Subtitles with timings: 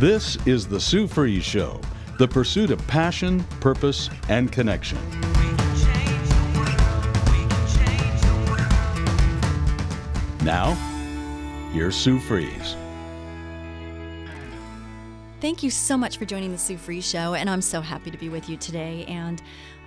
[0.00, 1.78] This is The Sue Fries Show,
[2.16, 4.96] the pursuit of passion, purpose, and connection.
[10.42, 10.72] Now,
[11.74, 12.76] here's Sue Fries.
[15.42, 18.16] Thank you so much for joining the Sue Fries Show, and I'm so happy to
[18.16, 19.04] be with you today.
[19.06, 19.42] And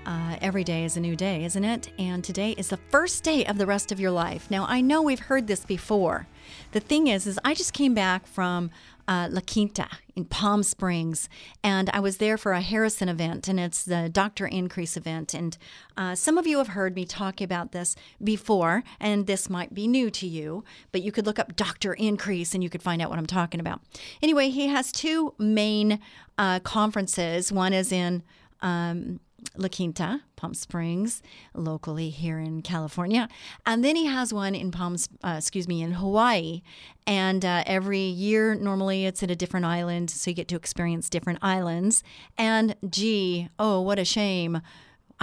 [0.05, 1.91] uh, every day is a new day, isn't it?
[1.98, 4.52] And today is the first day of the rest of your life.
[4.52, 6.27] Now, I know we've heard this before.
[6.72, 8.70] The thing is, is I just came back from
[9.07, 11.27] uh, La Quinta in Palm Springs,
[11.63, 15.34] and I was there for a Harrison event, and it's the Doctor Increase event.
[15.34, 15.57] And
[15.98, 19.88] uh, some of you have heard me talk about this before, and this might be
[19.88, 23.09] new to you, but you could look up Doctor Increase and you could find out
[23.09, 23.81] what I'm talking about.
[24.21, 25.99] Anyway, he has two main
[26.38, 27.51] uh, conferences.
[27.51, 28.23] One is in
[28.62, 29.20] um,
[29.56, 31.22] La Quinta, Palm Springs,
[31.54, 33.28] locally here in California,
[33.66, 36.62] and then he has one in Palms, uh, excuse me, in Hawaii.
[37.05, 41.10] And uh, every year, normally it's at a different island, so you get to experience
[41.10, 42.04] different islands.
[42.38, 44.62] And gee, oh, what a shame!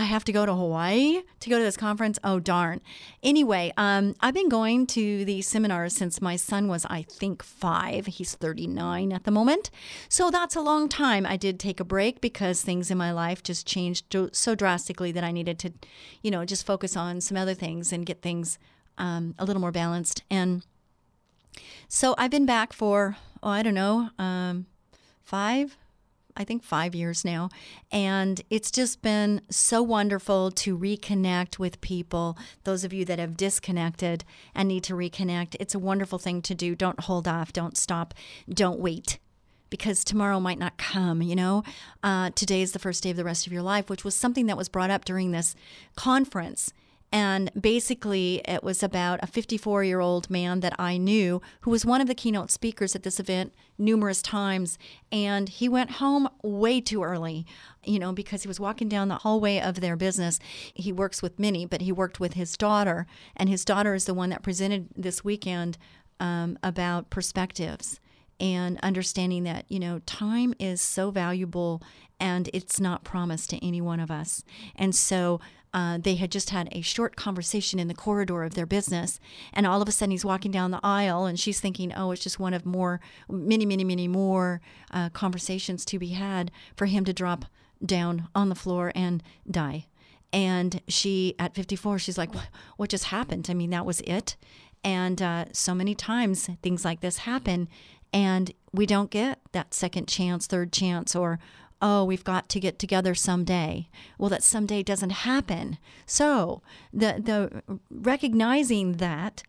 [0.00, 2.18] I have to go to Hawaii to go to this conference.
[2.24, 2.80] Oh, darn.
[3.22, 8.06] Anyway, um, I've been going to these seminars since my son was, I think, five.
[8.06, 9.68] He's 39 at the moment.
[10.08, 11.26] So that's a long time.
[11.26, 15.22] I did take a break because things in my life just changed so drastically that
[15.22, 15.72] I needed to,
[16.22, 18.58] you know, just focus on some other things and get things
[18.96, 20.22] um, a little more balanced.
[20.30, 20.64] And
[21.88, 24.64] so I've been back for, oh, I don't know, um,
[25.22, 25.76] five,
[26.36, 27.50] I think five years now.
[27.90, 32.36] And it's just been so wonderful to reconnect with people.
[32.64, 36.54] Those of you that have disconnected and need to reconnect, it's a wonderful thing to
[36.54, 36.74] do.
[36.74, 38.14] Don't hold off, don't stop,
[38.48, 39.18] don't wait.
[39.68, 41.62] Because tomorrow might not come, you know?
[42.02, 44.46] Uh, today is the first day of the rest of your life, which was something
[44.46, 45.54] that was brought up during this
[45.94, 46.72] conference.
[47.12, 51.84] And basically, it was about a 54 year old man that I knew who was
[51.84, 54.78] one of the keynote speakers at this event numerous times.
[55.10, 57.46] And he went home way too early,
[57.84, 60.38] you know, because he was walking down the hallway of their business.
[60.72, 63.06] He works with many, but he worked with his daughter.
[63.36, 65.78] And his daughter is the one that presented this weekend
[66.20, 67.98] um, about perspectives
[68.38, 71.82] and understanding that, you know, time is so valuable
[72.20, 74.44] and it's not promised to any one of us.
[74.76, 75.40] And so,
[75.72, 79.20] uh, they had just had a short conversation in the corridor of their business.
[79.52, 82.22] And all of a sudden, he's walking down the aisle, and she's thinking, oh, it's
[82.22, 84.60] just one of more, many, many, many more
[84.90, 87.44] uh, conversations to be had for him to drop
[87.84, 89.86] down on the floor and die.
[90.32, 92.30] And she, at 54, she's like,
[92.76, 93.48] what just happened?
[93.48, 94.36] I mean, that was it.
[94.82, 97.68] And uh, so many times things like this happen,
[98.12, 101.38] and we don't get that second chance, third chance, or
[101.82, 103.88] oh, we've got to get together someday.
[104.18, 105.78] Well, that someday doesn't happen.
[106.06, 109.42] So the the recognizing that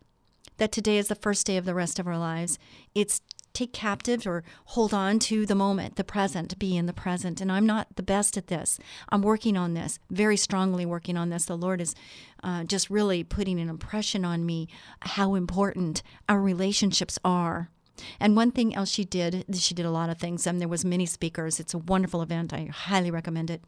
[0.58, 2.58] that today is the first day of the rest of our lives,
[2.94, 3.20] it's
[3.52, 7.40] take captive or hold on to the moment, the present, be in the present.
[7.40, 8.78] And I'm not the best at this.
[9.10, 11.44] I'm working on this, very strongly working on this.
[11.44, 11.94] The Lord is
[12.42, 14.68] uh, just really putting an impression on me
[15.00, 17.70] how important our relationships are.
[18.18, 20.46] And one thing else she did, she did a lot of things.
[20.46, 21.60] And there was many speakers.
[21.60, 22.52] It's a wonderful event.
[22.52, 23.62] I highly recommend it.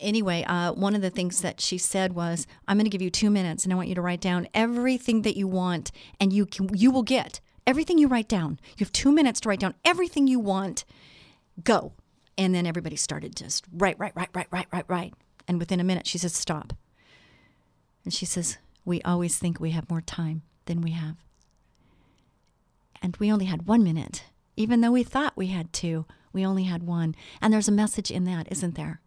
[0.00, 3.10] Anyway, uh, one of the things that she said was, "I'm going to give you
[3.10, 6.44] two minutes, and I want you to write down everything that you want, and you
[6.44, 8.58] can, you will get everything you write down.
[8.76, 10.84] You have two minutes to write down everything you want.
[11.62, 11.92] Go."
[12.36, 15.14] And then everybody started just write, write, write, write, write, write, write.
[15.46, 16.72] And within a minute, she says, "Stop."
[18.04, 21.16] And she says, "We always think we have more time than we have."
[23.02, 24.24] And we only had one minute.
[24.56, 27.14] Even though we thought we had two, we only had one.
[27.40, 29.00] And there's a message in that, isn't there?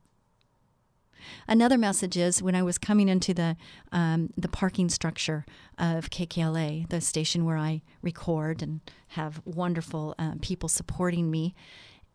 [1.48, 3.58] Another message is when I was coming into the
[3.92, 5.46] um, the parking structure
[5.78, 11.56] of KKLA, the station where I record and have wonderful uh, people supporting me,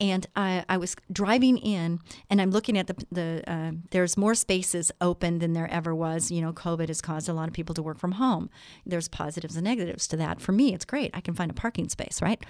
[0.00, 2.00] and I, I, was driving in
[2.30, 6.30] and i'm looking at the, the uh, there's more spaces open than there ever was.
[6.30, 8.50] You know covid has caused a lot of people to work from home.
[8.86, 10.40] There's positives and negatives to that.
[10.40, 11.10] For me it's great.
[11.14, 12.42] I can find a parking space right?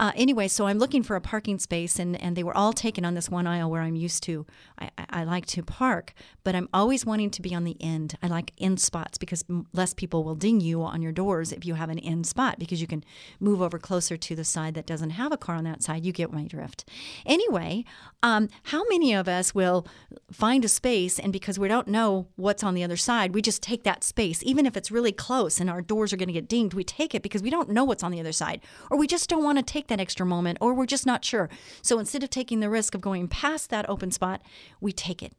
[0.00, 3.04] Uh, anyway so i'm looking for a parking space and, and they were all taken
[3.04, 4.46] on this one aisle where i'm used to.
[4.78, 6.12] I, I like to park
[6.44, 8.16] but i'm always wanting to be on the end.
[8.22, 11.74] I like end spots because less people will ding you on your doors if you
[11.74, 13.04] have an end spot because you can
[13.38, 16.04] move over closer to the side that doesn't have a car on that side.
[16.04, 16.84] You get my drift
[17.24, 17.84] Anyway,
[18.22, 19.86] um, how many of us will
[20.32, 23.62] find a space and because we don't know what's on the other side, we just
[23.62, 26.48] take that space, even if it's really close and our doors are going to get
[26.48, 28.60] dinged, we take it because we don't know what's on the other side,
[28.90, 31.48] or we just don't want to take that extra moment, or we're just not sure.
[31.82, 34.42] So instead of taking the risk of going past that open spot,
[34.80, 35.32] we take it.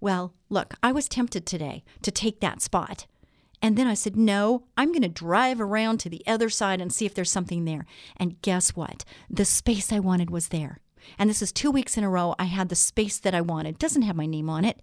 [0.00, 3.06] Well, look, I was tempted today to take that spot
[3.60, 6.92] And then I said, no, I'm going to drive around to the other side and
[6.92, 7.86] see if there's something there.
[8.16, 9.04] And guess what?
[9.28, 10.78] The space I wanted was there.
[11.18, 12.34] And this is two weeks in a row.
[12.38, 13.78] I had the space that I wanted.
[13.78, 14.80] Doesn't have my name on it.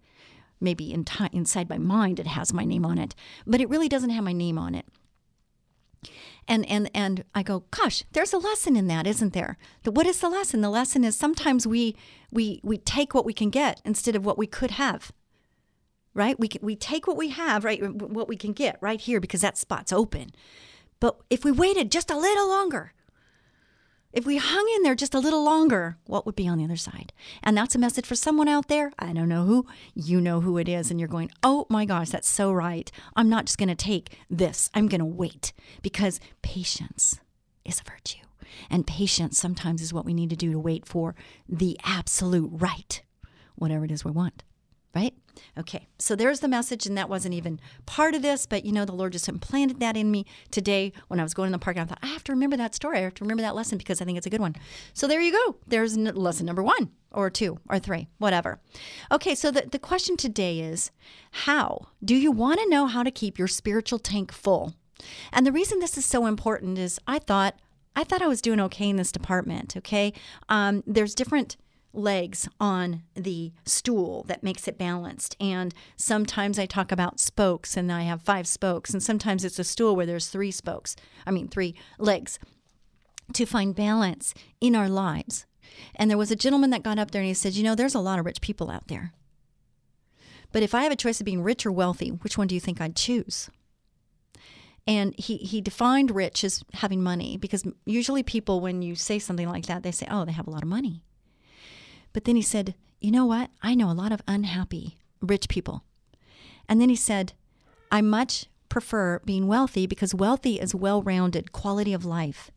[0.60, 3.13] Maybe in t- inside my mind it has my name on it,
[3.45, 4.86] but it really doesn't have my name on it.
[6.48, 9.57] And and and I go, gosh, there's a lesson in that, isn't there?
[9.83, 10.62] The, what is the lesson?
[10.62, 11.95] The lesson is sometimes we
[12.31, 15.12] we we take what we can get instead of what we could have
[16.15, 16.39] right?
[16.39, 17.83] We, we take what we have, right?
[17.94, 20.31] What we can get right here because that spot's open.
[21.00, 22.94] But if we waited just a little longer,
[24.15, 26.77] if we hung in there just a little longer, what would be on the other
[26.77, 27.12] side?
[27.44, 28.94] And that's a message for someone out there.
[28.97, 29.65] I don't know who.
[29.94, 30.89] You know who it is.
[30.89, 32.89] And you're going, oh my gosh, that's so right.
[33.17, 35.51] I'm not just going to take this, I'm going to wait
[35.81, 37.19] because patience
[37.65, 38.19] is a virtue.
[38.69, 41.13] And patience sometimes is what we need to do to wait for
[41.50, 43.01] the absolute right,
[43.56, 44.44] whatever it is we want,
[44.95, 45.13] right?
[45.57, 48.86] Okay, so there's the message, and that wasn't even part of this, but you know,
[48.86, 51.77] the Lord just implanted that in me today when I was going in the park.
[51.77, 53.00] And I thought, I have to remember that story.
[53.00, 54.56] I have to remember that lesson because I think it's a good one.
[54.94, 55.57] So there you go.
[55.68, 58.59] There's lesson number one, or two, or three, whatever.
[59.12, 60.92] Okay, so the, the question today is
[61.31, 64.74] how do you want to know how to keep your spiritual tank full?
[65.33, 67.59] And the reason this is so important is I thought,
[67.95, 69.75] I thought I was doing okay in this department.
[69.77, 70.13] Okay,
[70.50, 71.57] um, there's different
[71.95, 75.36] legs on the stool that makes it balanced.
[75.39, 78.92] And sometimes I talk about spokes and I have five spokes.
[78.92, 80.95] And sometimes it's a stool where there's three spokes,
[81.25, 82.39] I mean, three legs
[83.33, 85.45] to find balance in our lives.
[85.95, 87.95] And there was a gentleman that got up there and he said, You know, there's
[87.95, 89.13] a lot of rich people out there.
[90.51, 92.62] But if I have a choice of being rich or wealthy, which one do you
[92.62, 93.50] think I'd choose?
[94.88, 99.50] And he, he defined rich as having money because usually people, when you say something
[99.50, 101.03] like that, they say, oh, they have a lot of money.
[102.15, 103.50] But then he said, You know what?
[103.62, 105.83] I know a lot of unhappy rich people.
[106.69, 107.33] And then he said,
[107.91, 112.51] I much prefer being wealthy because wealthy is well rounded quality of life.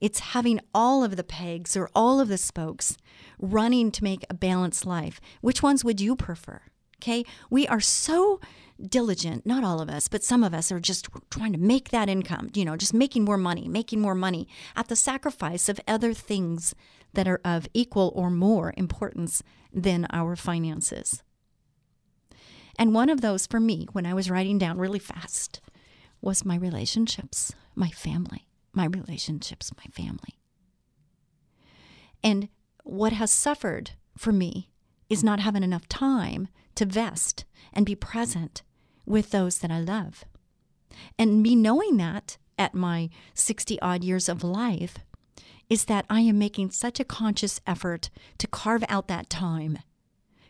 [0.00, 2.96] It's having all of the pegs or all of the spokes
[3.40, 5.20] running to make a balanced life.
[5.40, 6.62] Which ones would you prefer?
[6.98, 7.24] Okay.
[7.50, 8.40] We are so
[8.80, 12.08] diligent, not all of us, but some of us are just trying to make that
[12.08, 14.46] income, you know, just making more money, making more money
[14.76, 16.76] at the sacrifice of other things
[17.14, 19.42] that are of equal or more importance
[19.72, 21.22] than our finances.
[22.78, 25.60] And one of those for me, when I was writing down really fast,
[26.22, 30.38] was my relationships, my family, my relationships, my family.
[32.22, 32.48] And
[32.84, 34.70] what has suffered for me
[35.08, 38.62] is not having enough time to vest and be present
[39.06, 40.24] with those that I love.
[41.18, 44.98] And me knowing that at my 60 odd years of life
[45.70, 49.78] is that I am making such a conscious effort to carve out that time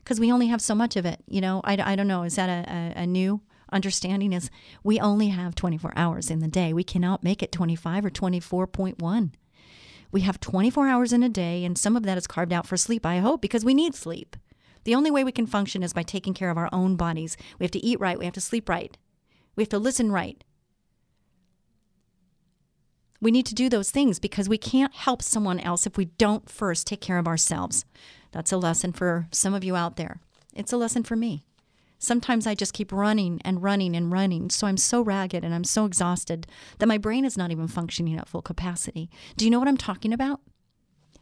[0.02, 1.22] because we only have so much of it.
[1.28, 2.24] You know, I, I don't know.
[2.24, 4.32] Is that a, a, a new understanding?
[4.32, 4.50] Is
[4.82, 6.72] we only have 24 hours in the day.
[6.72, 9.32] We cannot make it 25 or 24.1.
[10.10, 12.76] We have 24 hours in a day, and some of that is carved out for
[12.76, 14.36] sleep, I hope, because we need sleep.
[14.82, 17.36] The only way we can function is by taking care of our own bodies.
[17.58, 18.96] We have to eat right, we have to sleep right,
[19.54, 20.42] we have to listen right,
[23.20, 26.48] we need to do those things because we can't help someone else if we don't
[26.48, 27.84] first take care of ourselves.
[28.32, 30.20] That's a lesson for some of you out there.
[30.54, 31.44] It's a lesson for me.
[31.98, 34.48] Sometimes I just keep running and running and running.
[34.48, 36.46] So I'm so ragged and I'm so exhausted
[36.78, 39.10] that my brain is not even functioning at full capacity.
[39.36, 40.40] Do you know what I'm talking about?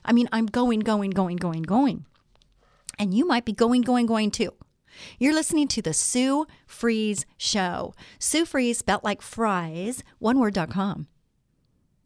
[0.04, 2.06] I mean, I'm going, going, going, going, going.
[2.96, 4.52] And you might be going, going, going too.
[5.18, 7.94] You're listening to the Sue Fries Show.
[8.18, 11.08] Sue Fries, spelled like fries, one word.com.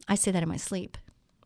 [0.07, 0.97] I say that in my sleep.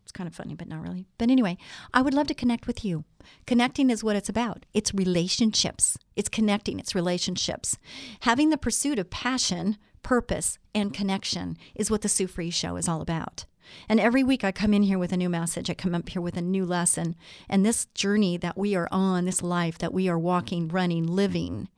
[0.02, 1.06] It's kind of funny, but not really.
[1.18, 1.58] But anyway,
[1.92, 3.04] I would love to connect with you.
[3.46, 4.64] Connecting is what it's about.
[4.72, 5.98] It's relationships.
[6.16, 7.76] It's connecting, it's relationships.
[8.20, 12.88] Having the pursuit of passion, purpose, and connection is what the Sue Fries Show is
[12.88, 13.44] all about.
[13.86, 15.68] And every week I come in here with a new message.
[15.68, 17.14] I come up here with a new lesson.
[17.46, 21.68] And this journey that we are on, this life that we are walking, running, living,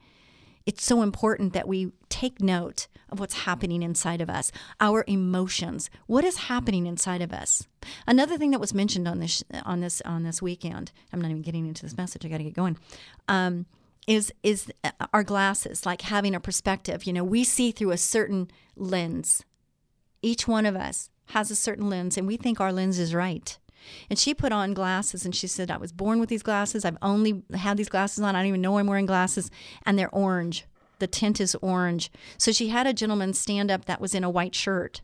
[0.67, 5.91] it's so important that we take note of what's happening inside of us, our emotions,
[6.07, 7.67] what is happening inside of us.
[8.07, 11.43] Another thing that was mentioned on this on this on this weekend, I'm not even
[11.43, 12.25] getting into this message.
[12.25, 12.77] I got to get going.
[13.29, 13.67] Um,
[14.07, 14.71] is is
[15.13, 17.05] our glasses like having a perspective?
[17.05, 19.45] You know, we see through a certain lens.
[20.23, 23.59] Each one of us has a certain lens, and we think our lens is right.
[24.09, 26.85] And she put on glasses and she said, I was born with these glasses.
[26.85, 28.37] I've only had these glasses on.
[28.37, 29.51] I don't even know I'm wearing glasses.
[29.87, 30.67] And they're orange.
[31.01, 32.11] The tint is orange.
[32.39, 35.03] So she had a gentleman stand up that was in a white shirt.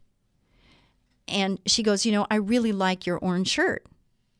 [1.29, 3.85] And she goes, You know, I really like your orange shirt.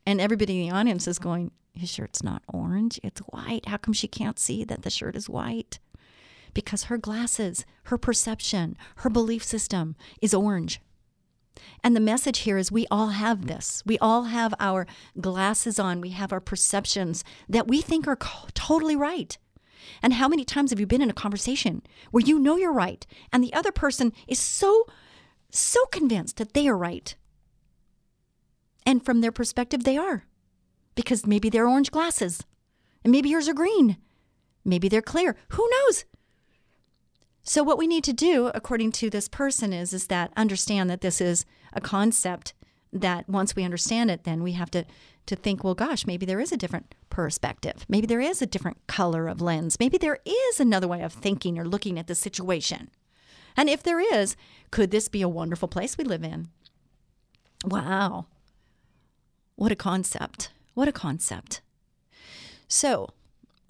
[0.07, 3.67] And everybody in the audience is going, His shirt's not orange, it's white.
[3.67, 5.81] How come she can't see that the shirt is white?
[6.57, 10.81] because her glasses, her perception, her belief system is orange.
[11.85, 13.83] And the message here is we all have this.
[13.85, 14.87] We all have our
[15.21, 16.01] glasses on.
[16.01, 18.17] We have our perceptions that we think are
[18.55, 19.37] totally right.
[20.03, 23.07] And how many times have you been in a conversation where you know you're right
[23.33, 24.87] and the other person is so,
[25.51, 27.15] so convinced that they are right?
[28.85, 30.25] And from their perspective, they are
[30.95, 32.43] because maybe they're orange glasses
[33.05, 33.97] and maybe yours are green.
[34.65, 35.37] Maybe they're clear.
[35.51, 36.05] Who knows?
[37.43, 41.01] So what we need to do according to this person is is that understand that
[41.01, 42.55] this is a concept
[43.01, 44.85] that once we understand it then we have to
[45.27, 47.87] to think well gosh maybe there is a different perspective.
[47.89, 49.79] Maybe there is a different color of lens.
[49.81, 52.91] Maybe there is another way of thinking or looking at the situation.
[53.57, 54.37] And if there is,
[54.71, 56.49] could this be a wonderful place we live in?
[57.65, 58.27] Wow.
[59.55, 60.51] What a concept.
[60.75, 61.63] What a concept.
[62.69, 63.09] So,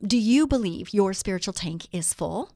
[0.04, 2.50] do you believe your spiritual tank is full?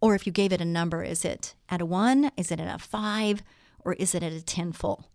[0.00, 2.30] Or if you gave it a number, is it at a one?
[2.36, 3.42] Is it at a five?
[3.84, 5.08] Or is it at a 10 full?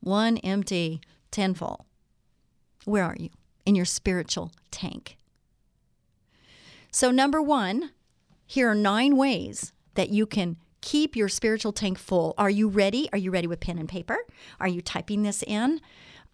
[0.00, 1.00] One empty,
[1.30, 1.86] 10 full.
[2.84, 3.30] Where are you
[3.66, 5.16] in your spiritual tank?
[6.90, 7.90] So, number one,
[8.46, 12.34] here are nine ways that you can keep your spiritual tank full.
[12.38, 13.08] Are you ready?
[13.12, 14.18] Are you ready with pen and paper?
[14.60, 15.80] Are you typing this in?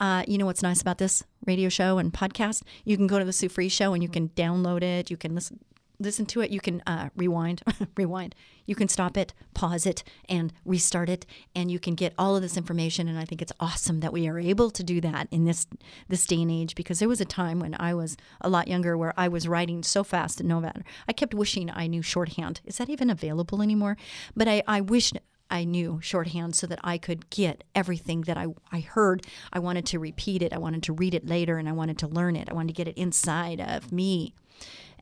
[0.01, 2.63] Uh, you know what's nice about this radio show and podcast?
[2.85, 5.11] You can go to the Sue Fries Show and you can download it.
[5.11, 5.59] You can listen
[5.99, 6.51] listen to it.
[6.51, 7.63] You can uh, rewind,
[7.97, 8.35] rewind.
[8.67, 12.43] You can stop it, pause it, and restart it, and you can get all of
[12.43, 13.09] this information.
[13.09, 15.67] And I think it's awesome that we are able to do that in this
[16.09, 18.97] this day and age because there was a time when I was a lot younger
[18.97, 20.85] where I was writing so fast and no matter.
[21.09, 22.61] I kept wishing I knew shorthand.
[22.65, 23.97] Is that even available anymore?
[24.35, 25.13] But I, I wish
[25.51, 29.27] I knew shorthand so that I could get everything that I, I heard.
[29.53, 30.53] I wanted to repeat it.
[30.53, 32.49] I wanted to read it later and I wanted to learn it.
[32.51, 34.35] I wanted to get it inside of me.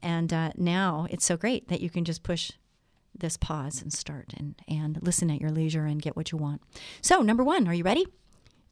[0.03, 2.53] And uh, now it's so great that you can just push
[3.17, 6.63] this pause and start and, and listen at your leisure and get what you want.
[7.01, 8.07] So, number one, are you ready?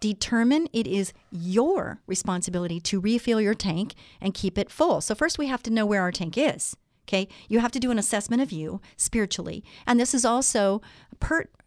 [0.00, 5.00] Determine it is your responsibility to refill your tank and keep it full.
[5.00, 6.76] So, first, we have to know where our tank is.
[7.08, 10.80] Okay, you have to do an assessment of you spiritually, and this is also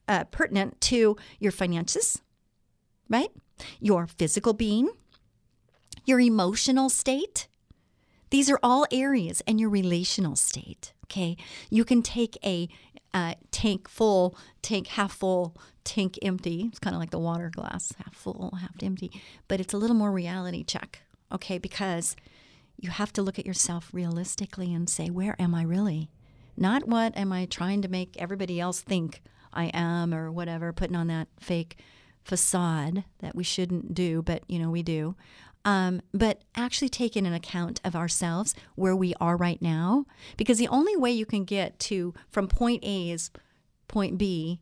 [0.07, 2.21] uh, pertinent to your finances,
[3.09, 3.29] right?
[3.79, 4.89] Your physical being,
[6.05, 7.47] your emotional state.
[8.33, 10.91] These are all areas, and your relational state.
[11.03, 11.37] Okay,
[11.69, 12.67] you can take a
[13.13, 16.63] uh, tank full, tank half full, tank empty.
[16.69, 19.11] It's kind of like the water glass, half full, half empty,
[19.47, 21.03] but it's a little more reality check.
[21.31, 22.15] Okay, because
[22.79, 26.09] you have to look at yourself realistically and say, where am I really?
[26.57, 29.21] Not what am I trying to make everybody else think
[29.53, 31.77] I am or whatever, putting on that fake
[32.23, 35.15] facade that we shouldn't do, but you know, we do.
[35.65, 40.05] Um, but actually taking an account of ourselves where we are right now,
[40.35, 43.31] because the only way you can get to from point A is
[43.87, 44.59] point B.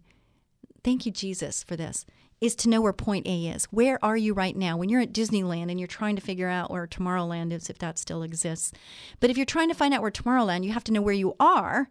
[0.84, 2.05] Thank you, Jesus, for this
[2.41, 3.65] is to know where point A is.
[3.65, 4.75] Where are you right now?
[4.75, 8.00] When you're at Disneyland and you're trying to figure out where Tomorrowland is, if that
[8.00, 8.74] still exists.
[9.20, 11.36] But if you're trying to find out where Tomorrowland, you have to know where you
[11.39, 11.89] are.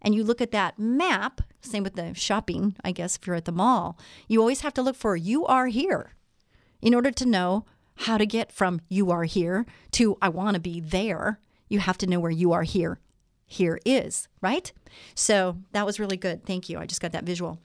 [0.00, 3.46] And you look at that map, same with the shopping, I guess, if you're at
[3.46, 3.98] the mall,
[4.28, 6.14] you always have to look for you are here
[6.80, 7.64] in order to know
[7.98, 11.40] how to get from you are here to I want to be there.
[11.68, 13.00] You have to know where you are here.
[13.46, 14.72] Here is, right?
[15.14, 16.44] So that was really good.
[16.44, 16.78] Thank you.
[16.78, 17.58] I just got that visual.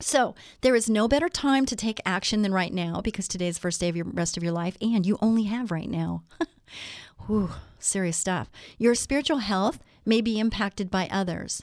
[0.00, 3.56] So, there is no better time to take action than right now because today is
[3.56, 6.22] the first day of your rest of your life and you only have right now.
[7.26, 7.50] Whew,
[7.80, 8.48] serious stuff.
[8.76, 11.62] Your spiritual health may be impacted by others,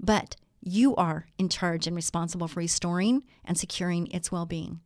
[0.00, 4.80] but you are in charge and responsible for restoring and securing its well being.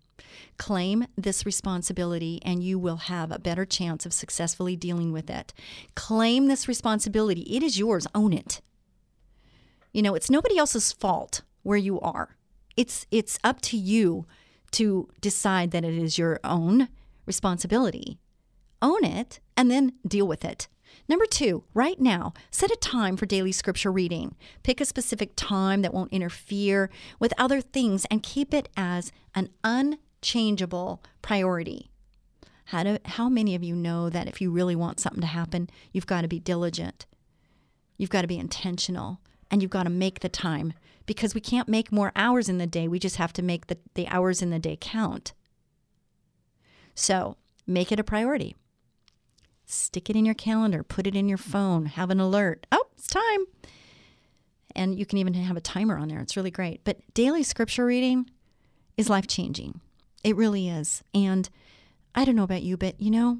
[0.59, 5.53] Claim this responsibility and you will have a better chance of successfully dealing with it.
[5.95, 7.43] Claim this responsibility.
[7.43, 8.07] It is yours.
[8.15, 8.61] Own it.
[9.93, 12.37] You know, it's nobody else's fault where you are.
[12.77, 14.27] It's it's up to you
[14.73, 16.89] to decide that it is your own
[17.27, 18.19] responsibility.
[18.81, 20.69] Own it and then deal with it.
[21.09, 24.37] Number two, right now, set a time for daily scripture reading.
[24.63, 29.49] Pick a specific time that won't interfere with other things and keep it as an
[30.19, 31.91] unchangeable priority.
[32.67, 35.71] How, do, how many of you know that if you really want something to happen,
[35.93, 37.07] you've got to be diligent?
[37.97, 39.21] You've got to be intentional
[39.51, 40.75] and you've got to make the time
[41.07, 42.87] because we can't make more hours in the day.
[42.87, 45.33] We just have to make the, the hours in the day count.
[46.95, 48.55] So make it a priority.
[49.65, 52.67] Stick it in your calendar, put it in your phone, have an alert.
[52.73, 53.47] Oh, it's time.
[54.75, 56.21] And you can even have a timer on there.
[56.21, 56.83] It's really great.
[56.85, 58.31] But daily scripture reading
[58.97, 59.81] is life changing.
[60.25, 61.03] It really is.
[61.15, 61.49] And
[62.15, 63.39] I don't know about you, but you know,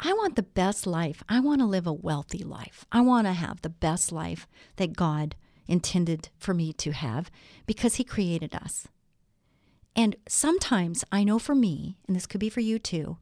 [0.00, 1.22] I want the best life.
[1.28, 2.84] I want to live a wealthy life.
[2.90, 7.30] I want to have the best life that God intended for me to have
[7.66, 8.88] because He created us.
[9.96, 13.18] And sometimes I know for me, and this could be for you too,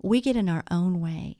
[0.00, 1.38] we get in our own way.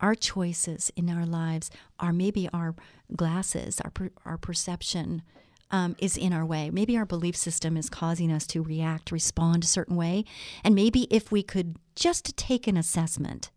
[0.00, 2.76] Our choices in our lives are maybe our
[3.16, 5.22] glasses, our, per, our perception
[5.70, 6.70] um, is in our way.
[6.70, 10.24] Maybe our belief system is causing us to react, respond a certain way.
[10.64, 13.50] And maybe if we could just take an assessment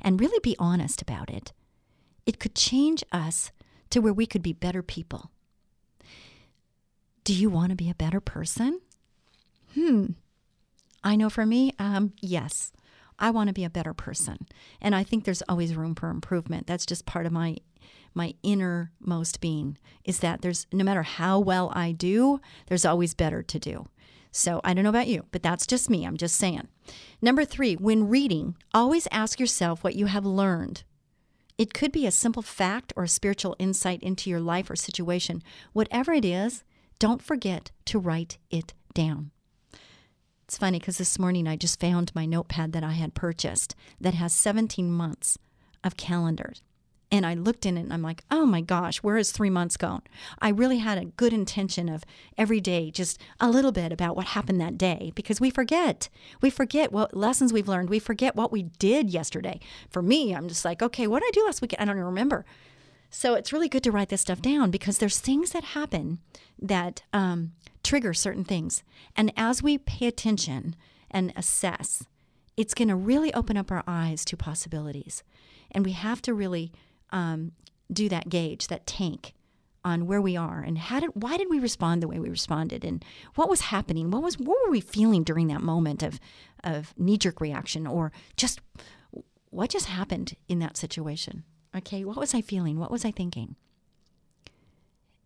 [0.00, 1.52] and really be honest about it,
[2.26, 3.52] it could change us
[3.90, 5.30] to where we could be better people.
[7.24, 8.80] Do you want to be a better person?
[9.74, 10.06] Hmm.
[11.04, 12.72] I know for me, um, yes.
[13.18, 14.46] I want to be a better person.
[14.80, 16.66] And I think there's always room for improvement.
[16.66, 17.58] That's just part of my
[18.14, 23.42] my innermost being is that there's no matter how well I do, there's always better
[23.42, 23.88] to do.
[24.30, 26.06] So I don't know about you, but that's just me.
[26.06, 26.68] I'm just saying.
[27.20, 30.84] Number three, when reading, always ask yourself what you have learned.
[31.58, 35.42] It could be a simple fact or a spiritual insight into your life or situation.
[35.74, 36.64] Whatever it is,
[36.98, 39.32] don't forget to write it down.
[40.44, 44.14] It's funny because this morning I just found my notepad that I had purchased that
[44.14, 45.38] has 17 months
[45.84, 46.62] of calendars.
[47.12, 49.76] And I looked in it and I'm like, oh my gosh, where is three months
[49.76, 50.00] gone?
[50.40, 52.04] I really had a good intention of
[52.38, 56.08] every day just a little bit about what happened that day because we forget.
[56.40, 57.90] We forget what lessons we've learned.
[57.90, 59.60] We forget what we did yesterday.
[59.90, 61.74] For me, I'm just like, okay, what did I do last week?
[61.78, 62.46] I don't even remember.
[63.10, 66.18] So it's really good to write this stuff down because there's things that happen
[66.58, 67.52] that um,
[67.84, 68.82] trigger certain things.
[69.14, 70.76] And as we pay attention
[71.10, 72.04] and assess,
[72.56, 75.22] it's going to really open up our eyes to possibilities.
[75.70, 76.72] And we have to really
[77.12, 77.52] um,
[77.92, 79.34] do that gauge, that tank
[79.84, 82.84] on where we are and how did why did we respond the way we responded
[82.84, 83.04] and
[83.34, 84.10] what was happening?
[84.10, 86.20] What was what were we feeling during that moment of
[86.62, 88.60] of knee jerk reaction or just
[89.50, 91.44] what just happened in that situation?
[91.76, 92.78] Okay what was i feeling?
[92.78, 93.56] What was i thinking?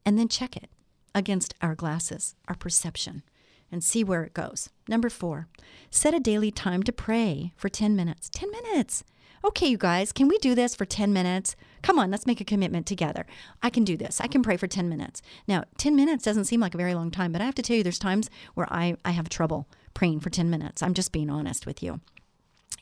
[0.05, 0.71] And then check it
[1.15, 3.23] against our glasses our perception
[3.71, 4.71] and see where it goes.
[4.89, 5.49] Number 4
[5.91, 8.31] set a daily time to pray for 10 minutes.
[8.31, 9.05] 10 minutes
[9.45, 11.57] okay, you guys, can we do this for 10 minutes?
[11.83, 13.27] Come on, let's make a commitment together.
[13.63, 14.21] I can do this.
[14.21, 15.23] I can pray for 10 minutes.
[15.47, 17.77] Now, 10 minutes doesn't seem like a very long time, but I have to tell
[17.77, 20.83] you, there's times where I, I have trouble praying for 10 minutes.
[20.83, 22.01] I'm just being honest with you.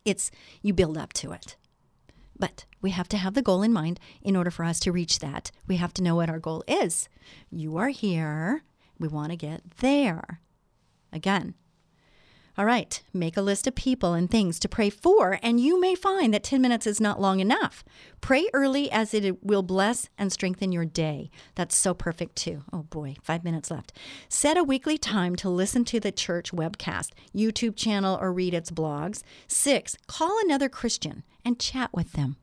[0.04, 0.30] It's,
[0.62, 1.56] you build up to it.
[2.38, 5.20] But we have to have the goal in mind in order for us to reach
[5.20, 5.50] that.
[5.66, 7.08] We have to know what our goal is.
[7.50, 8.62] You are here.
[8.98, 10.40] We want to get there.
[11.12, 11.54] Again,
[12.56, 15.96] all right, make a list of people and things to pray for, and you may
[15.96, 17.84] find that 10 minutes is not long enough.
[18.20, 21.30] Pray early as it will bless and strengthen your day.
[21.56, 22.62] That's so perfect, too.
[22.72, 23.92] Oh boy, five minutes left.
[24.28, 28.70] Set a weekly time to listen to the church webcast, YouTube channel, or read its
[28.70, 29.22] blogs.
[29.48, 32.36] Six, call another Christian and chat with them.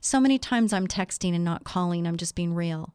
[0.00, 2.94] So many times I'm texting and not calling, I'm just being real.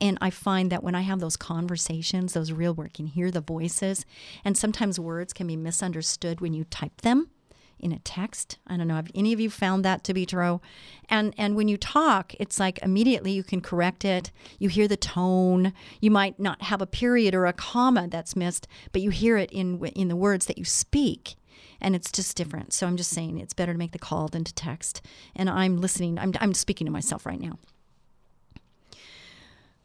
[0.00, 3.30] And I find that when I have those conversations, those real where I can hear
[3.30, 4.04] the voices,
[4.44, 7.30] and sometimes words can be misunderstood when you type them
[7.78, 8.58] in a text.
[8.66, 10.60] I don't know, have any of you found that to be true?
[11.08, 14.30] And and when you talk, it's like immediately you can correct it.
[14.58, 15.72] You hear the tone.
[16.00, 19.50] You might not have a period or a comma that's missed, but you hear it
[19.50, 21.36] in in the words that you speak
[21.80, 22.72] and it's just different.
[22.72, 25.02] So I'm just saying it's better to make the call than to text.
[25.34, 26.18] And I'm listening.
[26.18, 27.58] I'm I'm speaking to myself right now.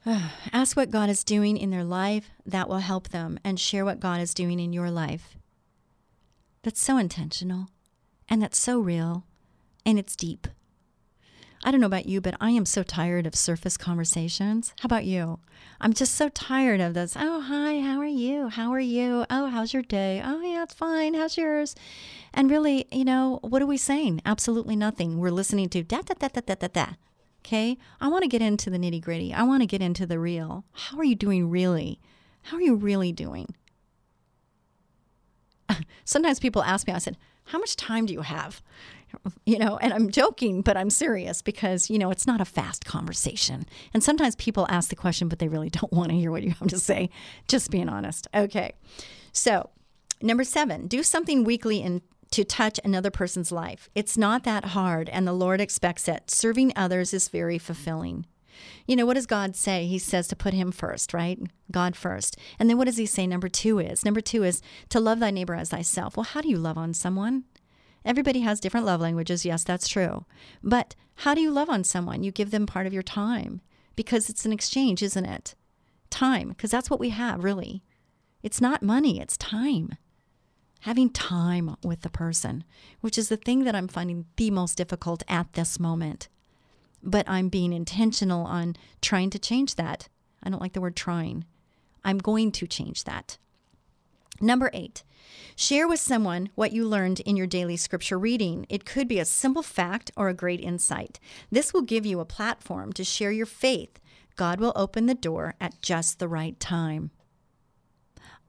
[0.53, 3.99] Ask what God is doing in their life that will help them and share what
[3.99, 5.35] God is doing in your life.
[6.63, 7.67] That's so intentional
[8.29, 9.25] and that's so real
[9.85, 10.47] and it's deep.
[11.63, 14.73] I don't know about you, but I am so tired of surface conversations.
[14.79, 15.39] How about you?
[15.81, 17.17] I'm just so tired of this.
[17.19, 18.47] Oh, hi, how are you?
[18.47, 19.25] How are you?
[19.29, 20.21] Oh, how's your day?
[20.23, 21.15] Oh, yeah, it's fine.
[21.15, 21.75] How's yours?
[22.33, 24.21] And really, you know, what are we saying?
[24.25, 25.17] Absolutely nothing.
[25.17, 26.85] We're listening to da da da da da da da.
[27.47, 27.77] Okay.
[28.01, 29.33] I want to get into the nitty gritty.
[29.33, 30.65] I want to get into the real.
[30.73, 32.01] How are you doing really?
[32.41, 33.55] How are you really doing?
[36.03, 38.61] Sometimes people ask me, I said, How much time do you have?
[39.45, 42.83] You know, and I'm joking, but I'm serious because, you know, it's not a fast
[42.83, 43.65] conversation.
[43.93, 46.51] And sometimes people ask the question, but they really don't want to hear what you
[46.51, 47.09] have to say.
[47.47, 48.27] Just being honest.
[48.35, 48.73] Okay.
[49.31, 49.69] So,
[50.21, 52.01] number seven, do something weekly in
[52.31, 53.89] to touch another person's life.
[53.95, 56.29] It's not that hard, and the Lord expects it.
[56.29, 58.25] Serving others is very fulfilling.
[58.85, 59.85] You know, what does God say?
[59.85, 61.39] He says to put Him first, right?
[61.71, 62.37] God first.
[62.59, 64.03] And then what does He say number two is?
[64.03, 66.17] Number two is to love thy neighbor as thyself.
[66.17, 67.43] Well, how do you love on someone?
[68.03, 69.45] Everybody has different love languages.
[69.45, 70.25] Yes, that's true.
[70.63, 72.23] But how do you love on someone?
[72.23, 73.61] You give them part of your time
[73.95, 75.55] because it's an exchange, isn't it?
[76.09, 77.83] Time, because that's what we have, really.
[78.41, 79.97] It's not money, it's time.
[80.81, 82.63] Having time with the person,
[83.01, 86.27] which is the thing that I'm finding the most difficult at this moment.
[87.03, 90.07] But I'm being intentional on trying to change that.
[90.43, 91.45] I don't like the word trying.
[92.03, 93.37] I'm going to change that.
[94.39, 95.03] Number eight,
[95.55, 98.65] share with someone what you learned in your daily scripture reading.
[98.69, 101.19] It could be a simple fact or a great insight.
[101.51, 103.99] This will give you a platform to share your faith.
[104.35, 107.09] God will open the door at just the right time.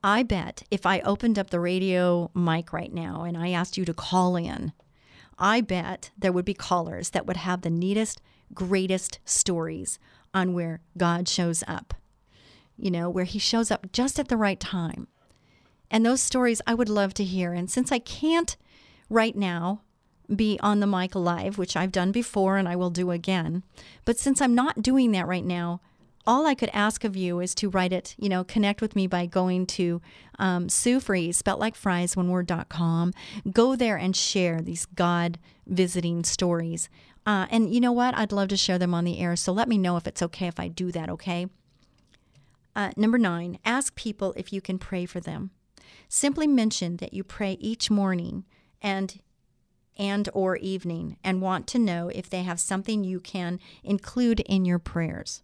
[0.02, 3.84] I bet if I opened up the radio mic right now and I asked you
[3.84, 4.72] to call in,
[5.38, 8.20] I bet there would be callers that would have the neatest,
[8.54, 9.98] greatest stories
[10.32, 11.94] on where God shows up,
[12.76, 15.08] you know, where He shows up just at the right time.
[15.90, 17.52] And those stories I would love to hear.
[17.52, 18.56] And since I can't
[19.08, 19.82] right now
[20.34, 23.64] be on the mic live, which I've done before and I will do again,
[24.04, 25.80] but since I'm not doing that right now,
[26.28, 29.06] all I could ask of you is to write it, you know, connect with me
[29.06, 30.02] by going to
[30.38, 33.14] um, Sue Fries, spelt like fries, one word.com.
[33.50, 36.90] Go there and share these God visiting stories.
[37.24, 38.14] Uh, and you know what?
[38.14, 39.36] I'd love to share them on the air.
[39.36, 41.46] So let me know if it's okay if I do that, okay?
[42.76, 45.50] Uh, number nine, ask people if you can pray for them.
[46.10, 48.44] Simply mention that you pray each morning
[48.82, 49.20] and
[49.96, 54.64] and or evening and want to know if they have something you can include in
[54.64, 55.42] your prayers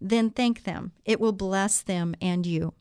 [0.00, 0.92] then thank them.
[1.04, 2.74] It will bless them and you.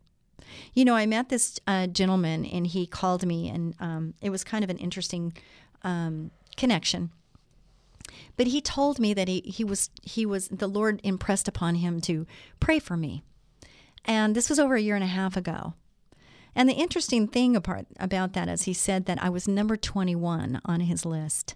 [0.74, 4.44] You know, I met this uh, gentleman and he called me, and um, it was
[4.44, 5.34] kind of an interesting
[5.84, 7.12] um, connection.
[8.38, 12.02] But he told me that he, he was he was the Lord impressed upon him
[12.02, 12.28] to
[12.60, 13.24] pray for me,
[14.06, 15.74] and this was over a year and a half ago.
[16.56, 20.62] And the interesting thing apart, about that is he said that I was number 21
[20.66, 21.56] on his list.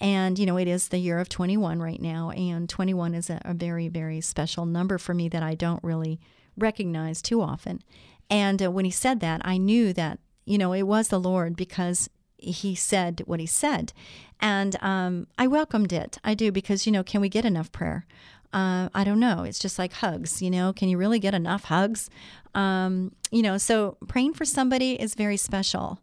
[0.00, 2.30] And, you know, it is the year of 21 right now.
[2.30, 6.20] And 21 is a, a very, very special number for me that I don't really
[6.56, 7.82] recognize too often.
[8.28, 11.56] And uh, when he said that, I knew that, you know, it was the Lord
[11.56, 13.92] because he said what he said.
[14.40, 16.18] And um, I welcomed it.
[16.22, 18.06] I do because, you know, can we get enough prayer?
[18.54, 19.42] Uh, I don't know.
[19.42, 20.72] It's just like hugs, you know.
[20.72, 22.08] Can you really get enough hugs?
[22.54, 25.98] Um, you know, so praying for somebody is very special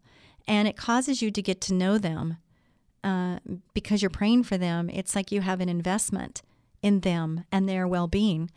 [0.47, 2.37] and it causes you to get to know them
[3.05, 3.39] uh,
[3.73, 4.89] because you're praying for them.
[4.89, 6.41] It's like you have an investment
[6.81, 8.51] in them and their well being.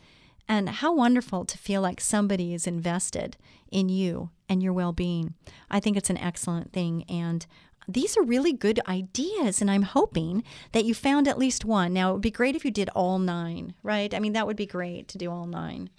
[0.47, 3.37] And how wonderful to feel like somebody is invested
[3.71, 5.35] in you and your well being.
[5.71, 7.05] I think it's an excellent thing.
[7.09, 7.45] And
[7.87, 9.61] these are really good ideas.
[9.61, 11.93] And I'm hoping that you found at least one.
[11.93, 14.13] Now, it would be great if you did all nine, right?
[14.13, 15.89] I mean, that would be great to do all nine.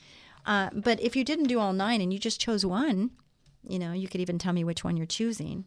[0.44, 3.10] Uh, but if you didn't do all nine and you just chose one,
[3.68, 5.64] you know, you could even tell me which one you're choosing.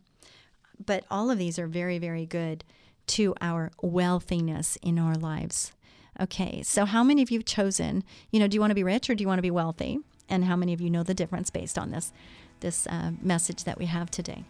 [0.84, 2.64] But all of these are very, very good
[3.08, 5.74] to our wealthiness in our lives.
[6.20, 8.84] Okay, so how many of you have chosen, you know, do you want to be
[8.84, 10.00] rich or do you want to be wealthy?
[10.28, 12.12] And how many of you know the difference based on this
[12.60, 14.44] this uh, message that we have today?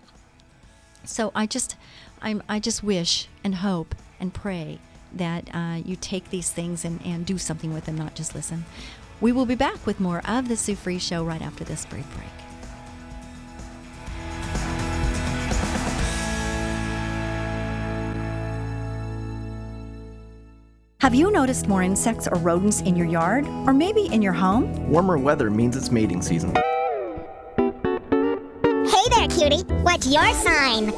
[1.05, 1.75] So I just,
[2.21, 4.79] I'm, I just wish and hope and pray
[5.13, 8.65] that uh, you take these things and, and do something with them, not just listen.
[9.21, 12.05] We will be back with more of the Sue Fries Show right after this brief
[12.15, 12.27] break.
[21.01, 24.89] Have you noticed more insects or rodents in your yard or maybe in your home?
[24.89, 26.53] Warmer weather means it's mating season.
[29.39, 29.73] Hey there, cutie.
[29.83, 30.91] What's your sign?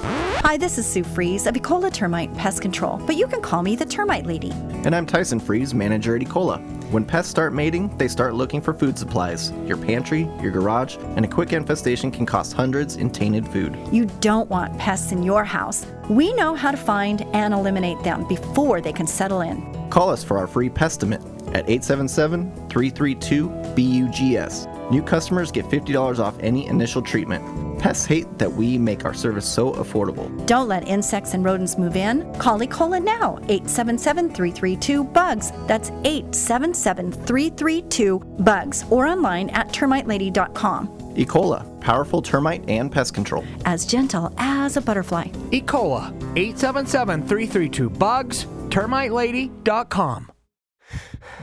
[0.44, 3.76] Hi, this is Sue Fries of Ecola Termite Pest Control, but you can call me
[3.76, 4.52] the Termite Lady.
[4.84, 6.60] And I'm Tyson Fries, manager at Ecola.
[6.90, 9.52] When pests start mating, they start looking for food supplies.
[9.66, 13.78] Your pantry, your garage, and a quick infestation can cost hundreds in tainted food.
[13.92, 15.86] You don't want pests in your house.
[16.10, 19.90] We know how to find and eliminate them before they can settle in.
[19.92, 24.68] Call us for our free pestimate at 877 332 BUGS.
[24.90, 27.71] New customers get $50 off any initial treatment.
[27.82, 30.30] Pests hate that we make our service so affordable.
[30.46, 32.32] Don't let insects and rodents move in.
[32.36, 35.52] Call Ecola now, 877-332-BUGS.
[35.66, 40.90] That's 877-332-BUGS or online at termitelady.com.
[41.16, 43.44] Ecola, powerful termite and pest control.
[43.66, 45.30] As gentle as a butterfly.
[45.50, 50.32] Ecola, 877-332-BUGS, termitelady.com.